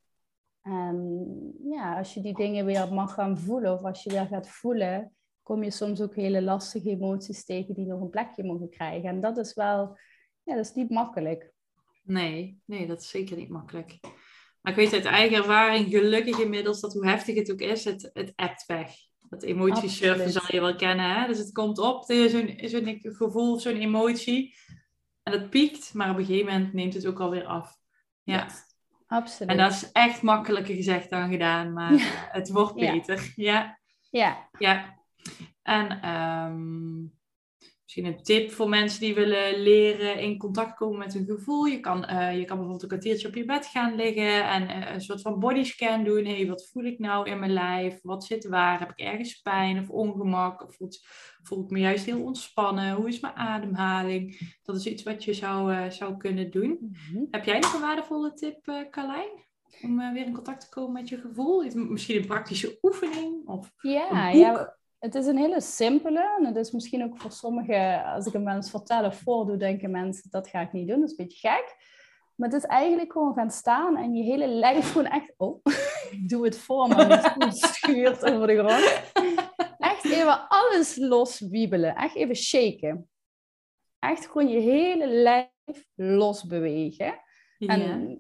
En 0.66 1.54
ja, 1.64 1.98
als 1.98 2.14
je 2.14 2.22
die 2.22 2.34
dingen 2.34 2.66
weer 2.66 2.94
mag 2.94 3.14
gaan 3.14 3.38
voelen 3.38 3.74
of 3.74 3.84
als 3.84 4.04
je 4.04 4.10
weer 4.10 4.28
gaat 4.28 4.50
voelen, 4.50 5.16
kom 5.44 5.64
je 5.64 5.72
soms 5.72 6.02
ook 6.02 6.16
hele 6.16 6.42
lastige 6.42 6.90
emoties 6.90 7.46
tegen 7.46 7.74
die 7.74 7.86
nog 7.86 8.02
een 8.02 8.10
plekje 8.10 8.44
mogen 8.44 8.70
krijgen. 8.70 9.10
En 9.10 9.22
dat 9.22 9.38
is 9.38 9.54
wel, 9.54 9.98
ja, 10.44 10.56
dat 10.56 10.66
is 10.66 10.74
niet 10.74 10.90
makkelijk. 10.90 11.54
Nee, 12.04 12.62
nee, 12.66 12.88
dat 12.88 13.02
is 13.02 13.10
zeker 13.10 13.38
niet 13.38 13.50
makkelijk. 13.50 14.00
Maar 14.62 14.72
ik 14.72 14.80
weet 14.80 14.94
uit 14.94 15.06
eigen 15.06 15.38
ervaring, 15.38 15.90
gelukkig 15.90 16.40
inmiddels, 16.40 16.82
dat 16.82 16.94
hoe 16.94 17.08
heftig 17.08 17.36
het 17.36 17.52
ook 17.52 17.60
is, 17.60 17.84
het, 17.84 18.10
het 18.14 18.34
appt 18.36 18.66
weg. 18.66 18.92
Dat 19.30 19.44
emotiesurfen 19.44 20.32
zal 20.32 20.46
je 20.48 20.62
wel 20.62 20.76
kennen. 20.76 21.10
Hè? 21.14 21.28
Dus 21.28 21.38
het 21.38 21.52
komt 21.52 21.80
op, 21.80 22.04
zo'n 22.04 22.60
zo'n 22.62 23.00
gevoel, 23.02 23.60
zo'n 23.60 23.76
emotie. 23.76 24.56
En 25.24 25.32
het 25.34 25.50
piekt, 25.50 25.94
maar 25.94 26.10
op 26.10 26.18
een 26.18 26.26
gegeven 26.26 26.54
moment 26.54 26.74
neemt 26.74 26.94
het 26.94 27.06
ook 27.06 27.20
alweer 27.20 27.46
af. 27.46 27.78
Ja. 28.24 28.48
Absoluut. 29.16 29.52
En 29.52 29.58
dat 29.58 29.72
is 29.72 29.92
echt 29.92 30.22
makkelijker 30.22 30.76
gezegd 30.76 31.10
dan 31.10 31.30
gedaan, 31.30 31.74
maar 31.74 31.92
het 32.32 32.50
wordt 32.50 32.76
beter. 32.76 33.32
Ja. 33.36 33.80
Ja. 34.10 34.50
ja. 34.58 35.00
En 35.62 36.10
um, 36.10 37.14
misschien 37.96 38.18
een 38.18 38.24
tip 38.24 38.52
voor 38.52 38.70
mensen 38.70 39.00
die 39.00 39.16
willen 39.16 39.62
leren 39.62 40.20
in 40.20 40.38
contact 40.38 40.76
komen 40.76 40.98
met 40.98 41.14
hun 41.14 41.26
gevoel. 41.26 41.66
Je 41.66 41.80
kan, 41.80 42.10
uh, 42.10 42.38
je 42.38 42.46
kan 42.46 42.58
bijvoorbeeld 42.58 42.82
een 42.82 42.88
kwartiertje 42.88 43.28
op 43.28 43.36
je 43.36 43.46
bed 43.46 43.66
gaan 43.66 43.96
liggen 43.96 44.50
en 44.50 44.64
uh, 44.64 44.94
een 44.94 45.02
soort 45.02 45.22
van 45.22 45.40
bodyscan 45.40 46.04
doen. 46.04 46.26
Hé, 46.26 46.36
hey, 46.36 46.48
wat 46.48 46.70
voel 46.72 46.84
ik 46.84 47.00
nou 47.00 47.30
in 47.30 47.40
mijn 47.40 47.54
lijf? 47.54 48.00
Wat 48.02 48.26
zit 48.26 48.48
waar? 48.48 48.80
Heb 48.80 48.90
ik 48.90 49.00
ergens 49.00 49.42
pijn 49.42 49.80
of 49.80 49.90
ongemak? 49.90 50.64
Of 50.64 50.76
voelt, 50.76 51.06
voel 51.42 51.64
ik 51.64 51.70
me 51.70 51.80
juist 51.80 52.06
heel 52.06 52.24
ontspannen? 52.24 52.96
Hoe 52.96 53.08
is 53.08 53.20
mijn 53.20 53.36
ademhaling? 53.36 54.40
Dat 54.64 54.76
is 54.76 54.86
iets 54.86 55.04
wat 55.04 55.24
je 55.24 55.34
zou, 55.34 55.74
uh, 55.74 55.90
zou 55.90 56.18
kunnen 56.18 56.52
doen. 56.52 56.78
Mm-hmm. 56.80 57.28
Heb 57.32 57.46
jij 57.46 57.60
nog 57.60 57.74
een 57.74 57.82
waardevolle 57.82 58.34
tip, 58.34 58.88
Carlijn? 58.92 59.44
Om 59.82 60.14
weer 60.14 60.26
in 60.26 60.34
contact 60.34 60.62
te 60.62 60.70
komen 60.70 60.94
met 60.94 61.10
je 61.10 61.18
gevoel? 61.18 61.64
Misschien 61.74 62.16
een 62.16 62.28
praktische 62.28 62.78
oefening? 62.82 63.48
Of 63.48 63.72
ja, 63.82 64.30
ja, 64.30 64.78
het 65.06 65.16
is 65.16 65.26
een 65.26 65.38
hele 65.38 65.62
simpele. 65.62 66.36
En 66.40 66.46
het 66.46 66.56
is 66.56 66.72
misschien 66.72 67.04
ook 67.04 67.18
voor 67.18 67.32
sommigen, 67.32 68.04
als 68.04 68.26
ik 68.26 68.34
een 68.34 68.44
mens 68.44 68.70
vertel 68.70 69.06
of 69.06 69.16
voordoe, 69.16 69.58
denken 69.58 69.92
mensen 69.92 70.30
dat 70.30 70.48
ga 70.48 70.62
ik 70.62 70.72
niet 70.72 70.88
doen. 70.88 71.00
Dat 71.00 71.10
is 71.10 71.18
een 71.18 71.26
beetje 71.26 71.48
gek. 71.48 71.94
Maar 72.36 72.50
het 72.50 72.64
is 72.64 72.70
eigenlijk 72.70 73.12
gewoon 73.12 73.34
gaan 73.34 73.52
staan 73.52 73.98
en 73.98 74.14
je 74.14 74.24
hele 74.24 74.48
lijf 74.48 74.92
gewoon 74.92 75.08
echt... 75.08 75.34
Oh, 75.38 75.62
ik 76.12 76.30
doe 76.30 76.46
het 76.46 76.58
voor 76.58 76.88
me. 76.88 76.96
Het 76.96 77.58
schuurt 77.74 78.24
over 78.24 78.48
de 78.48 78.58
grond. 78.58 79.02
Echt 79.78 80.06
even 80.06 80.48
alles 80.48 80.96
loswiebelen. 80.96 81.96
Echt 81.96 82.16
even 82.16 82.36
shaken. 82.36 83.10
Echt 84.00 84.28
gewoon 84.28 84.48
je 84.48 84.60
hele 84.60 85.08
lijf 85.08 85.86
losbewegen. 85.96 87.20
Ja. 87.58 87.68
En 87.68 88.20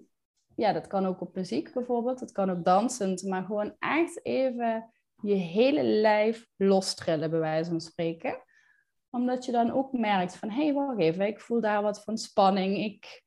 ja, 0.55 0.73
dat 0.73 0.88
kan 0.88 1.05
ook 1.05 1.21
op 1.21 1.36
muziek 1.36 1.73
bijvoorbeeld. 1.73 2.19
Het 2.19 2.31
kan 2.31 2.49
ook 2.49 2.63
dansend. 2.63 3.23
Maar 3.23 3.43
gewoon 3.43 3.75
echt 3.79 4.25
even 4.25 4.93
je 5.21 5.34
hele 5.34 5.84
lijf 5.84 6.47
lostrillen, 6.56 7.30
bij 7.30 7.39
wijze 7.39 7.69
van 7.69 7.82
spreken. 7.82 8.43
Omdat 9.10 9.45
je 9.45 9.51
dan 9.51 9.71
ook 9.71 9.91
merkt 9.91 10.36
van, 10.36 10.49
hé, 10.49 10.63
hey, 10.63 10.73
wacht 10.73 10.99
even, 10.99 11.28
ik 11.28 11.39
voel 11.39 11.62
daar 11.62 11.82
wat 11.82 12.04
van 12.04 12.17
spanning. 12.17 12.78
Ik 12.78 13.23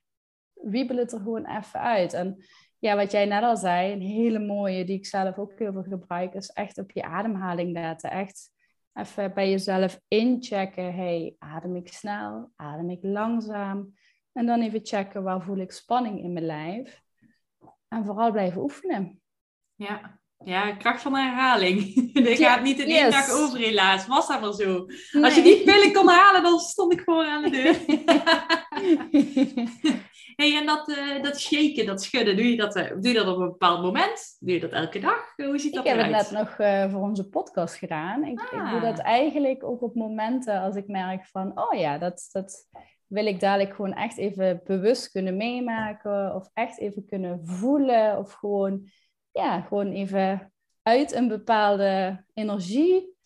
wiebel 0.52 0.96
het 0.96 1.12
er 1.12 1.18
gewoon 1.18 1.46
even 1.46 1.80
uit. 1.80 2.12
En 2.12 2.44
ja, 2.78 2.96
wat 2.96 3.10
jij 3.10 3.26
net 3.26 3.42
al 3.42 3.56
zei, 3.56 3.92
een 3.92 4.00
hele 4.00 4.38
mooie, 4.38 4.84
die 4.84 4.96
ik 4.96 5.06
zelf 5.06 5.38
ook 5.38 5.58
heel 5.58 5.72
veel 5.72 5.82
gebruik, 5.82 6.34
is 6.34 6.48
echt 6.48 6.78
op 6.78 6.90
je 6.90 7.02
ademhaling 7.02 7.72
letten. 7.72 8.10
Echt 8.10 8.50
even 8.92 9.34
bij 9.34 9.50
jezelf 9.50 10.00
inchecken. 10.08 10.94
hey, 10.94 11.34
adem 11.38 11.76
ik 11.76 11.92
snel? 11.92 12.50
Adem 12.56 12.90
ik 12.90 13.02
langzaam? 13.02 13.94
En 14.32 14.46
dan 14.46 14.60
even 14.60 14.86
checken, 14.86 15.22
waar 15.22 15.42
voel 15.42 15.56
ik 15.56 15.72
spanning 15.72 16.22
in 16.22 16.32
mijn 16.32 16.46
lijf? 16.46 17.02
En 17.88 18.04
vooral 18.04 18.32
blijven 18.32 18.62
oefenen. 18.62 19.20
Ja, 19.74 20.20
ja, 20.44 20.72
kracht 20.72 21.02
van 21.02 21.14
herhaling. 21.14 21.94
Dit 22.12 22.38
gaat 22.38 22.62
niet 22.62 22.78
in 22.78 22.88
één 22.88 23.10
dag 23.10 23.30
over 23.30 23.58
helaas. 23.58 24.06
Was 24.06 24.28
dat 24.28 24.40
wel 24.40 24.52
zo? 24.52 24.86
Als 25.22 25.34
je 25.34 25.42
die 25.42 25.64
pillen 25.64 25.92
kon 25.92 26.08
halen, 26.08 26.42
dan 26.42 26.58
stond 26.58 26.92
ik 26.92 27.00
gewoon 27.00 27.26
aan 27.26 27.42
de 27.42 27.50
deur. 27.50 27.76
hey, 30.40 30.56
en 30.56 30.66
dat, 30.66 30.88
uh, 30.88 31.22
dat 31.22 31.40
shaken, 31.40 31.86
dat 31.86 32.02
schudden, 32.02 32.36
doe 32.36 32.50
je 32.50 32.56
dat, 32.56 32.76
uh, 32.76 32.90
doe 32.90 33.08
je 33.08 33.14
dat 33.14 33.26
op 33.26 33.38
een 33.38 33.48
bepaald 33.48 33.82
moment? 33.82 34.36
Doe 34.40 34.52
je 34.52 34.60
dat 34.60 34.70
elke 34.70 34.98
dag? 34.98 35.32
Hoe 35.36 35.58
ziet 35.58 35.74
dat 35.74 35.86
ik 35.86 35.92
eruit? 35.92 36.08
Ik 36.08 36.14
heb 36.14 36.24
het 36.24 36.32
net 36.32 36.40
nog 36.40 36.58
uh, 36.58 36.92
voor 36.92 37.00
onze 37.00 37.28
podcast 37.28 37.74
gedaan. 37.74 38.24
Ik, 38.24 38.40
ik, 38.40 38.70
doe 38.70 38.80
dat 38.80 38.98
ah. 38.98 39.06
eigenlijk 39.06 39.64
ook 39.64 39.82
op 39.82 39.94
momenten 39.94 40.60
als 40.60 40.76
ik 40.76 40.88
merk 40.88 41.26
van... 41.26 41.60
Oh 41.60 41.78
ja, 41.78 41.98
dat, 41.98 42.28
dat 42.32 42.68
wil 43.06 43.26
ik 43.26 43.40
dadelijk 43.40 43.74
gewoon 43.74 43.94
echt 43.94 44.18
even 44.18 44.60
bewust 44.64 45.10
kunnen 45.10 45.36
meemaken. 45.36 46.34
Of 46.34 46.50
echt 46.54 46.78
even 46.78 47.06
kunnen 47.06 47.46
voelen. 47.46 48.18
Of 48.18 48.32
gewoon 48.32 48.88
ja, 49.32 49.60
gewoon 49.60 49.92
even 49.92 50.52
uit 50.82 51.12
een 51.12 51.28
bepaalde 51.28 52.24
energie, 52.34 53.16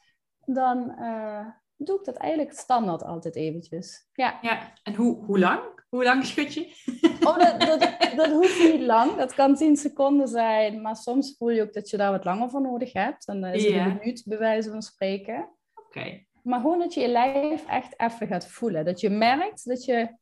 dan 0.45 0.97
uh, 0.99 1.47
doe 1.77 1.99
ik 1.99 2.05
dat 2.05 2.17
eigenlijk 2.17 2.59
standaard 2.59 3.05
altijd 3.05 3.37
eventjes. 3.37 4.09
Ja, 4.13 4.39
ja. 4.43 4.73
en 4.83 4.95
hoe, 4.95 5.25
hoe 5.25 5.39
lang? 5.39 5.61
Hoe 5.89 6.05
lang 6.05 6.25
schud 6.25 6.55
je? 6.55 6.71
Oh, 7.23 7.39
dat, 7.39 7.61
dat, 7.61 7.81
dat 8.21 8.31
hoeft 8.31 8.59
niet 8.59 8.81
lang. 8.81 9.17
Dat 9.17 9.35
kan 9.35 9.55
10 9.55 9.77
seconden 9.77 10.29
zijn, 10.29 10.81
maar 10.81 10.97
soms 10.97 11.35
voel 11.39 11.51
je 11.51 11.63
ook 11.63 11.73
dat 11.73 11.91
je 11.91 11.97
daar 11.97 12.11
wat 12.11 12.25
langer 12.25 12.51
voor 12.51 12.61
nodig 12.61 12.93
hebt. 12.93 13.27
En 13.27 13.41
dan 13.41 13.51
is 13.51 13.65
het 13.65 13.75
een 13.75 13.99
minuut, 13.99 14.23
bij 14.27 14.39
wijze 14.39 14.71
van 14.71 14.83
spreken. 14.83 15.49
Oké. 15.75 16.25
Maar 16.43 16.61
gewoon 16.61 16.79
dat 16.79 16.95
je 16.95 17.01
je 17.01 17.09
lijf 17.09 17.67
echt 17.67 18.01
even 18.01 18.27
gaat 18.27 18.47
voelen. 18.47 18.85
Dat 18.85 19.01
je 19.01 19.11
merkt 19.11 19.69
dat 19.69 19.85
je 19.85 20.17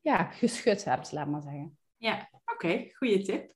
ja, 0.00 0.24
geschud 0.24 0.84
hebt, 0.84 1.12
laat 1.12 1.28
maar 1.28 1.42
zeggen. 1.42 1.78
Ja, 1.96 2.28
oké. 2.44 2.88
Goede 2.92 3.22
tip 3.22 3.54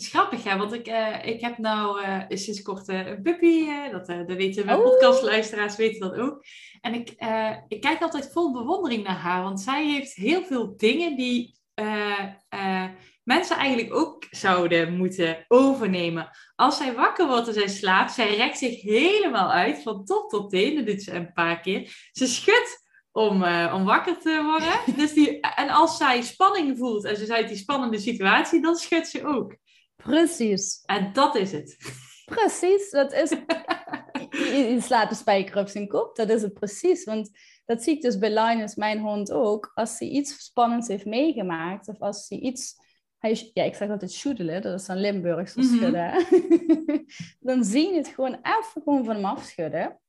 is 0.00 0.08
grappig, 0.08 0.44
hè? 0.44 0.56
Want 0.56 0.72
ik, 0.72 0.88
uh, 0.88 1.26
ik 1.26 1.40
heb 1.40 1.58
nou 1.58 2.02
uh, 2.02 2.22
sinds 2.28 2.62
kort 2.62 2.88
uh, 2.88 3.06
een 3.06 3.22
puppy. 3.22 3.66
dat, 3.90 4.06
dat 4.06 4.36
weten 4.36 4.66
mijn 4.66 4.78
oh. 4.78 4.84
podcastluisteraars 4.84 5.76
weten 5.76 6.00
dat 6.00 6.14
ook. 6.14 6.44
En 6.80 6.94
ik, 6.94 7.10
ik 7.68 7.80
kijk 7.80 8.02
altijd 8.02 8.32
vol 8.32 8.52
bewondering 8.52 9.04
naar 9.04 9.16
haar. 9.16 9.42
Want 9.42 9.60
zij 9.60 9.86
heeft 9.86 10.14
heel 10.14 10.44
veel 10.44 10.76
dingen 10.76 11.16
die 11.16 11.58
mensen 13.22 13.56
eigenlijk 13.56 13.94
ook 13.94 14.26
zouden 14.30 14.96
moeten 14.96 15.44
overnemen. 15.48 16.30
Als 16.56 16.76
zij 16.76 16.94
wakker 16.94 17.26
wordt 17.26 17.48
en 17.48 17.54
zij 17.54 17.68
slaapt, 17.68 18.12
zij 18.12 18.36
rekt 18.36 18.58
zich 18.58 18.82
helemaal 18.82 19.50
uit. 19.50 19.82
Van 19.82 20.04
top 20.04 20.30
tot 20.30 20.50
teen. 20.50 20.76
Dat 20.76 20.86
doet 20.86 21.02
ze 21.02 21.12
een 21.12 21.32
paar 21.32 21.60
keer. 21.60 22.08
Ze 22.12 22.26
schudt 22.26 22.88
om, 23.12 23.44
om 23.72 23.84
wakker 23.84 24.18
te 24.18 24.42
worden. 24.44 24.80
Dus 25.02 25.12
die, 25.12 25.40
en 25.40 25.68
als 25.68 25.96
zij 25.96 26.22
spanning 26.22 26.78
voelt 26.78 27.04
en 27.04 27.16
ze 27.16 27.22
is 27.22 27.30
uit 27.30 27.48
die 27.48 27.56
spannende 27.56 27.98
situatie, 27.98 28.62
dan 28.62 28.76
schudt 28.76 29.08
ze 29.08 29.26
ook. 29.26 29.56
Precies. 30.02 30.82
En 30.84 31.12
dat 31.12 31.36
is 31.36 31.52
het. 31.52 31.76
Precies, 32.24 32.90
dat 32.90 33.12
is 33.12 33.30
Je, 34.30 34.78
slaat 34.80 35.08
de 35.08 35.14
spijker 35.14 35.58
op 35.58 35.68
zijn 35.68 35.88
kop, 35.88 36.16
dat 36.16 36.30
is 36.30 36.42
het 36.42 36.54
precies. 36.54 37.04
Want 37.04 37.30
dat 37.64 37.82
zie 37.82 37.94
ik 37.94 38.02
dus 38.02 38.18
bij 38.18 38.34
Linus, 38.34 38.74
mijn 38.74 38.98
hond 38.98 39.32
ook. 39.32 39.70
Als 39.74 39.98
hij 39.98 40.08
iets 40.08 40.44
spannends 40.44 40.88
heeft 40.88 41.04
meegemaakt, 41.04 41.88
of 41.88 42.00
als 42.00 42.28
hij 42.28 42.38
iets... 42.38 42.88
Hij, 43.18 43.50
ja, 43.52 43.64
ik 43.64 43.74
zeg 43.74 43.90
altijd 43.90 44.12
shoedelen, 44.12 44.62
dat 44.62 44.80
is 44.80 44.86
dan 44.86 44.96
Limburgs 44.96 45.54
mhm. 45.54 45.66
schudden. 45.66 46.26
dan 47.48 47.64
zie 47.64 47.88
je 47.88 47.96
het 47.96 48.08
gewoon 48.08 48.38
even 48.42 48.82
gewoon 48.82 49.04
van 49.04 49.14
hem 49.14 49.24
afschudden. 49.24 50.00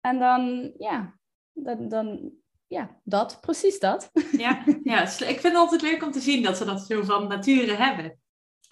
En 0.00 0.18
dan, 0.18 0.72
ja, 0.78 1.18
dan, 1.52 1.88
dan 1.88 2.32
ja, 2.66 3.00
dat, 3.04 3.38
precies 3.40 3.78
dat. 3.78 4.10
ja, 4.36 4.64
ja, 4.82 5.02
ik 5.02 5.08
vind 5.08 5.42
het 5.42 5.54
altijd 5.54 5.82
leuk 5.82 6.02
om 6.02 6.10
te 6.10 6.20
zien 6.20 6.42
dat 6.42 6.56
ze 6.56 6.64
dat 6.64 6.86
zo 6.86 7.02
van 7.02 7.28
nature 7.28 7.74
hebben 7.74 8.18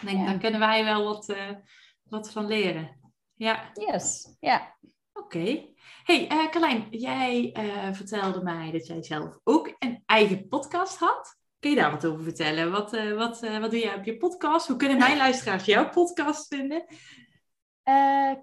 denk, 0.05 0.27
dan 0.27 0.39
kunnen 0.39 0.61
wij 0.61 0.85
wel 0.85 1.05
wat, 1.05 1.29
uh, 1.29 1.51
wat 2.03 2.33
van 2.33 2.47
leren. 2.47 3.01
Ja. 3.35 3.71
Yes, 3.73 4.37
ja. 4.41 4.77
Oké. 5.13 5.65
Hey, 6.05 6.33
uh, 6.33 6.51
Carlijn, 6.51 6.87
jij 6.91 7.57
uh, 7.59 7.93
vertelde 7.93 8.43
mij 8.43 8.71
dat 8.71 8.87
jij 8.87 9.03
zelf 9.03 9.39
ook 9.45 9.75
een 9.79 10.03
eigen 10.07 10.49
podcast 10.49 10.99
had. 10.99 11.37
Kun 11.59 11.71
je 11.71 11.77
daar 11.77 11.91
wat 11.91 12.07
over 12.07 12.23
vertellen? 12.23 12.71
Wat, 12.71 12.93
uh, 12.93 13.17
wat, 13.17 13.41
wat 13.41 13.71
doe 13.71 13.81
jij 13.81 13.95
op 13.95 14.05
je 14.05 14.17
podcast? 14.17 14.69
Hoe 14.69 14.77
kunnen 14.77 14.99
mijn 14.99 15.17
luisteraars 15.25 15.65
jouw 15.65 15.89
podcast 15.89 16.47
vinden? 16.55 16.85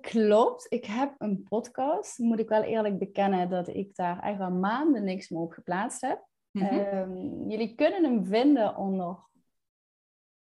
klopt, 0.02 0.66
ik 0.70 0.86
heb 0.86 1.16
een 1.18 1.44
podcast. 1.44 2.18
Moet 2.18 2.40
ik 2.40 2.50
wel 2.50 2.64
eerlijk 2.64 3.00
bekennen 3.00 3.50
dat 3.50 3.68
ik 3.68 3.96
daar 3.96 4.20
eigenlijk 4.20 4.54
al 4.54 4.60
maanden 4.60 5.04
niks 5.04 5.30
meer 5.30 5.42
op 5.42 5.52
geplaatst 5.52 6.02
heb. 6.02 6.28
Mm 6.52 6.64
-hmm. 6.64 7.50
jullie 7.50 7.76
kunnen 7.76 8.04
hem 8.04 8.26
vinden 8.26 8.76
onder 8.76 9.29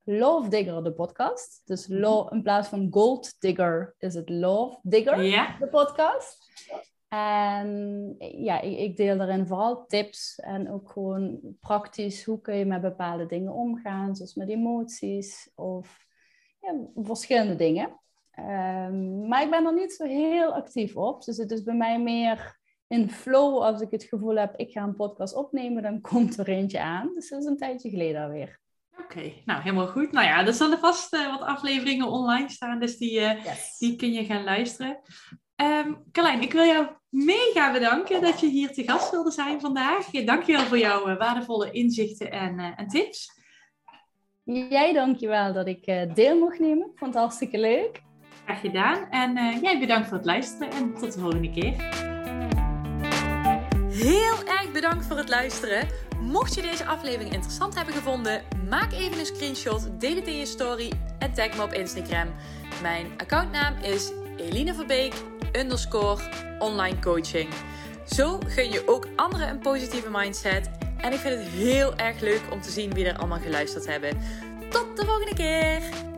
Love 0.06 0.48
Digger, 0.48 0.82
de 0.82 0.92
podcast. 0.92 1.62
Dus 1.64 1.86
love, 1.88 2.34
in 2.34 2.42
plaats 2.42 2.68
van 2.68 2.86
Gold 2.90 3.40
Digger 3.40 3.94
is 3.98 4.14
het 4.14 4.28
Love 4.28 4.78
Digger, 4.82 5.16
de 5.58 5.68
podcast. 5.68 6.52
En 7.08 8.14
ja, 8.18 8.60
ik, 8.60 8.78
ik, 8.78 8.96
deel 8.96 9.18
daarin 9.18 9.46
vooral 9.46 9.86
tips 9.86 10.38
en 10.38 10.70
ook 10.70 10.90
gewoon 10.90 11.40
praktisch 11.60 12.24
hoe 12.24 12.40
kun 12.40 12.56
je 12.56 12.64
met 12.64 12.80
bepaalde 12.80 13.26
dingen 13.26 13.52
omgaan, 13.52 14.16
zoals 14.16 14.34
met 14.34 14.48
emoties 14.48 15.50
of 15.54 16.06
ja, 16.60 16.74
verschillende 16.94 17.56
dingen. 17.56 18.00
Um, 18.38 19.28
maar 19.28 19.42
ik 19.42 19.50
ben 19.50 19.66
er 19.66 19.74
niet 19.74 19.92
zo 19.92 20.04
heel 20.04 20.54
actief 20.54 20.96
op. 20.96 21.24
Dus 21.24 21.36
het 21.36 21.50
is 21.50 21.62
bij 21.62 21.76
mij 21.76 22.00
meer 22.00 22.58
in 22.86 23.10
flow 23.10 23.62
als 23.62 23.80
ik 23.80 23.90
het 23.90 24.04
gevoel 24.04 24.36
heb, 24.36 24.56
ik 24.56 24.70
ga 24.70 24.82
een 24.82 24.96
podcast 24.96 25.34
opnemen, 25.34 25.82
dan 25.82 26.00
komt 26.10 26.38
er 26.38 26.48
eentje 26.48 26.80
aan. 26.80 27.10
Dus 27.14 27.28
dat 27.28 27.40
is 27.40 27.46
een 27.46 27.56
tijdje 27.56 27.90
geleden 27.90 28.22
alweer. 28.22 28.62
Oké, 28.98 29.33
nou 29.44 29.62
helemaal 29.62 29.87
goed. 29.87 30.12
Nou 30.12 30.26
ja, 30.26 30.46
er 30.46 30.52
zullen 30.52 30.78
vast 30.78 31.14
uh, 31.14 31.30
wat 31.30 31.40
afleveringen 31.40 32.07
online 32.07 32.50
staan, 32.50 32.80
dus 32.80 32.96
die, 32.96 33.20
uh, 33.20 33.30
die 33.78 33.96
kun 33.96 34.12
je 34.12 34.24
gaan 34.24 34.44
luisteren. 34.44 35.00
Um, 35.57 36.04
Carlijn, 36.12 36.42
ik 36.42 36.52
wil 36.52 36.64
jou 36.64 36.87
mega 37.09 37.72
bedanken 37.72 38.20
dat 38.20 38.40
je 38.40 38.46
hier 38.46 38.72
te 38.72 38.83
gast 38.83 39.11
wilde 39.11 39.30
zijn 39.30 39.61
vandaag. 39.61 40.11
Dankjewel 40.11 40.64
voor 40.64 40.78
jouw 40.78 41.09
uh, 41.09 41.18
waardevolle 41.18 41.70
inzichten 41.70 42.30
en, 42.30 42.59
en 42.59 42.88
tips. 42.88 43.42
Jij 44.44 44.92
dankjewel 44.92 45.52
dat 45.52 45.66
ik 45.66 46.14
deel 46.14 46.38
mocht 46.38 46.59
nemen. 46.59 46.87
Ik 46.87 46.98
vond 46.98 47.14
het 47.14 47.22
hartstikke 47.22 47.59
leuk. 47.59 48.02
Graag 48.44 48.61
gedaan. 48.61 49.09
En 49.11 49.61
jij 49.61 49.78
bedankt 49.78 50.09
voor 50.09 50.16
het 50.16 50.26
luisteren 50.26 50.70
en 50.70 50.94
tot 50.94 51.12
de 51.12 51.20
volgende 51.20 51.50
keer. 51.50 51.74
Heel 53.90 54.46
erg 54.46 54.72
bedankt 54.72 55.07
voor 55.07 55.16
het 55.16 55.28
luisteren. 55.28 55.88
Mocht 56.24 56.54
je 56.54 56.62
deze 56.62 56.87
aflevering 56.87 57.32
interessant 57.32 57.74
hebben 57.74 57.94
gevonden, 57.94 58.42
maak 58.68 58.92
even 58.92 59.18
een 59.18 59.26
screenshot, 59.26 60.00
deel 60.00 60.16
het 60.16 60.26
in 60.26 60.38
je 60.38 60.46
story 60.46 60.92
en 61.18 61.32
tag 61.32 61.56
me 61.56 61.62
op 61.62 61.72
Instagram. 61.72 62.28
Mijn 62.82 63.06
accountnaam 63.16 63.76
is 63.76 64.12
Eline 64.37 65.10
underscore 65.52 66.22
online 66.58 66.98
coaching. 66.98 67.48
Zo 68.06 68.38
gun 68.46 68.70
je 68.70 68.82
ook 68.87 69.08
anderen 69.16 69.48
een 69.48 69.58
positieve 69.58 70.08
mindset. 70.10 70.70
En 70.96 71.12
ik 71.12 71.18
vind 71.18 71.34
het 71.34 71.48
heel 71.48 71.96
erg 71.96 72.20
leuk 72.20 72.42
om 72.50 72.60
te 72.60 72.70
zien 72.70 72.94
wie 72.94 73.06
er 73.06 73.18
allemaal 73.18 73.40
geluisterd 73.40 73.87
hebben. 73.87 74.18
Tot 74.70 74.96
de 74.96 75.04
volgende 75.04 75.34
keer! 75.34 76.13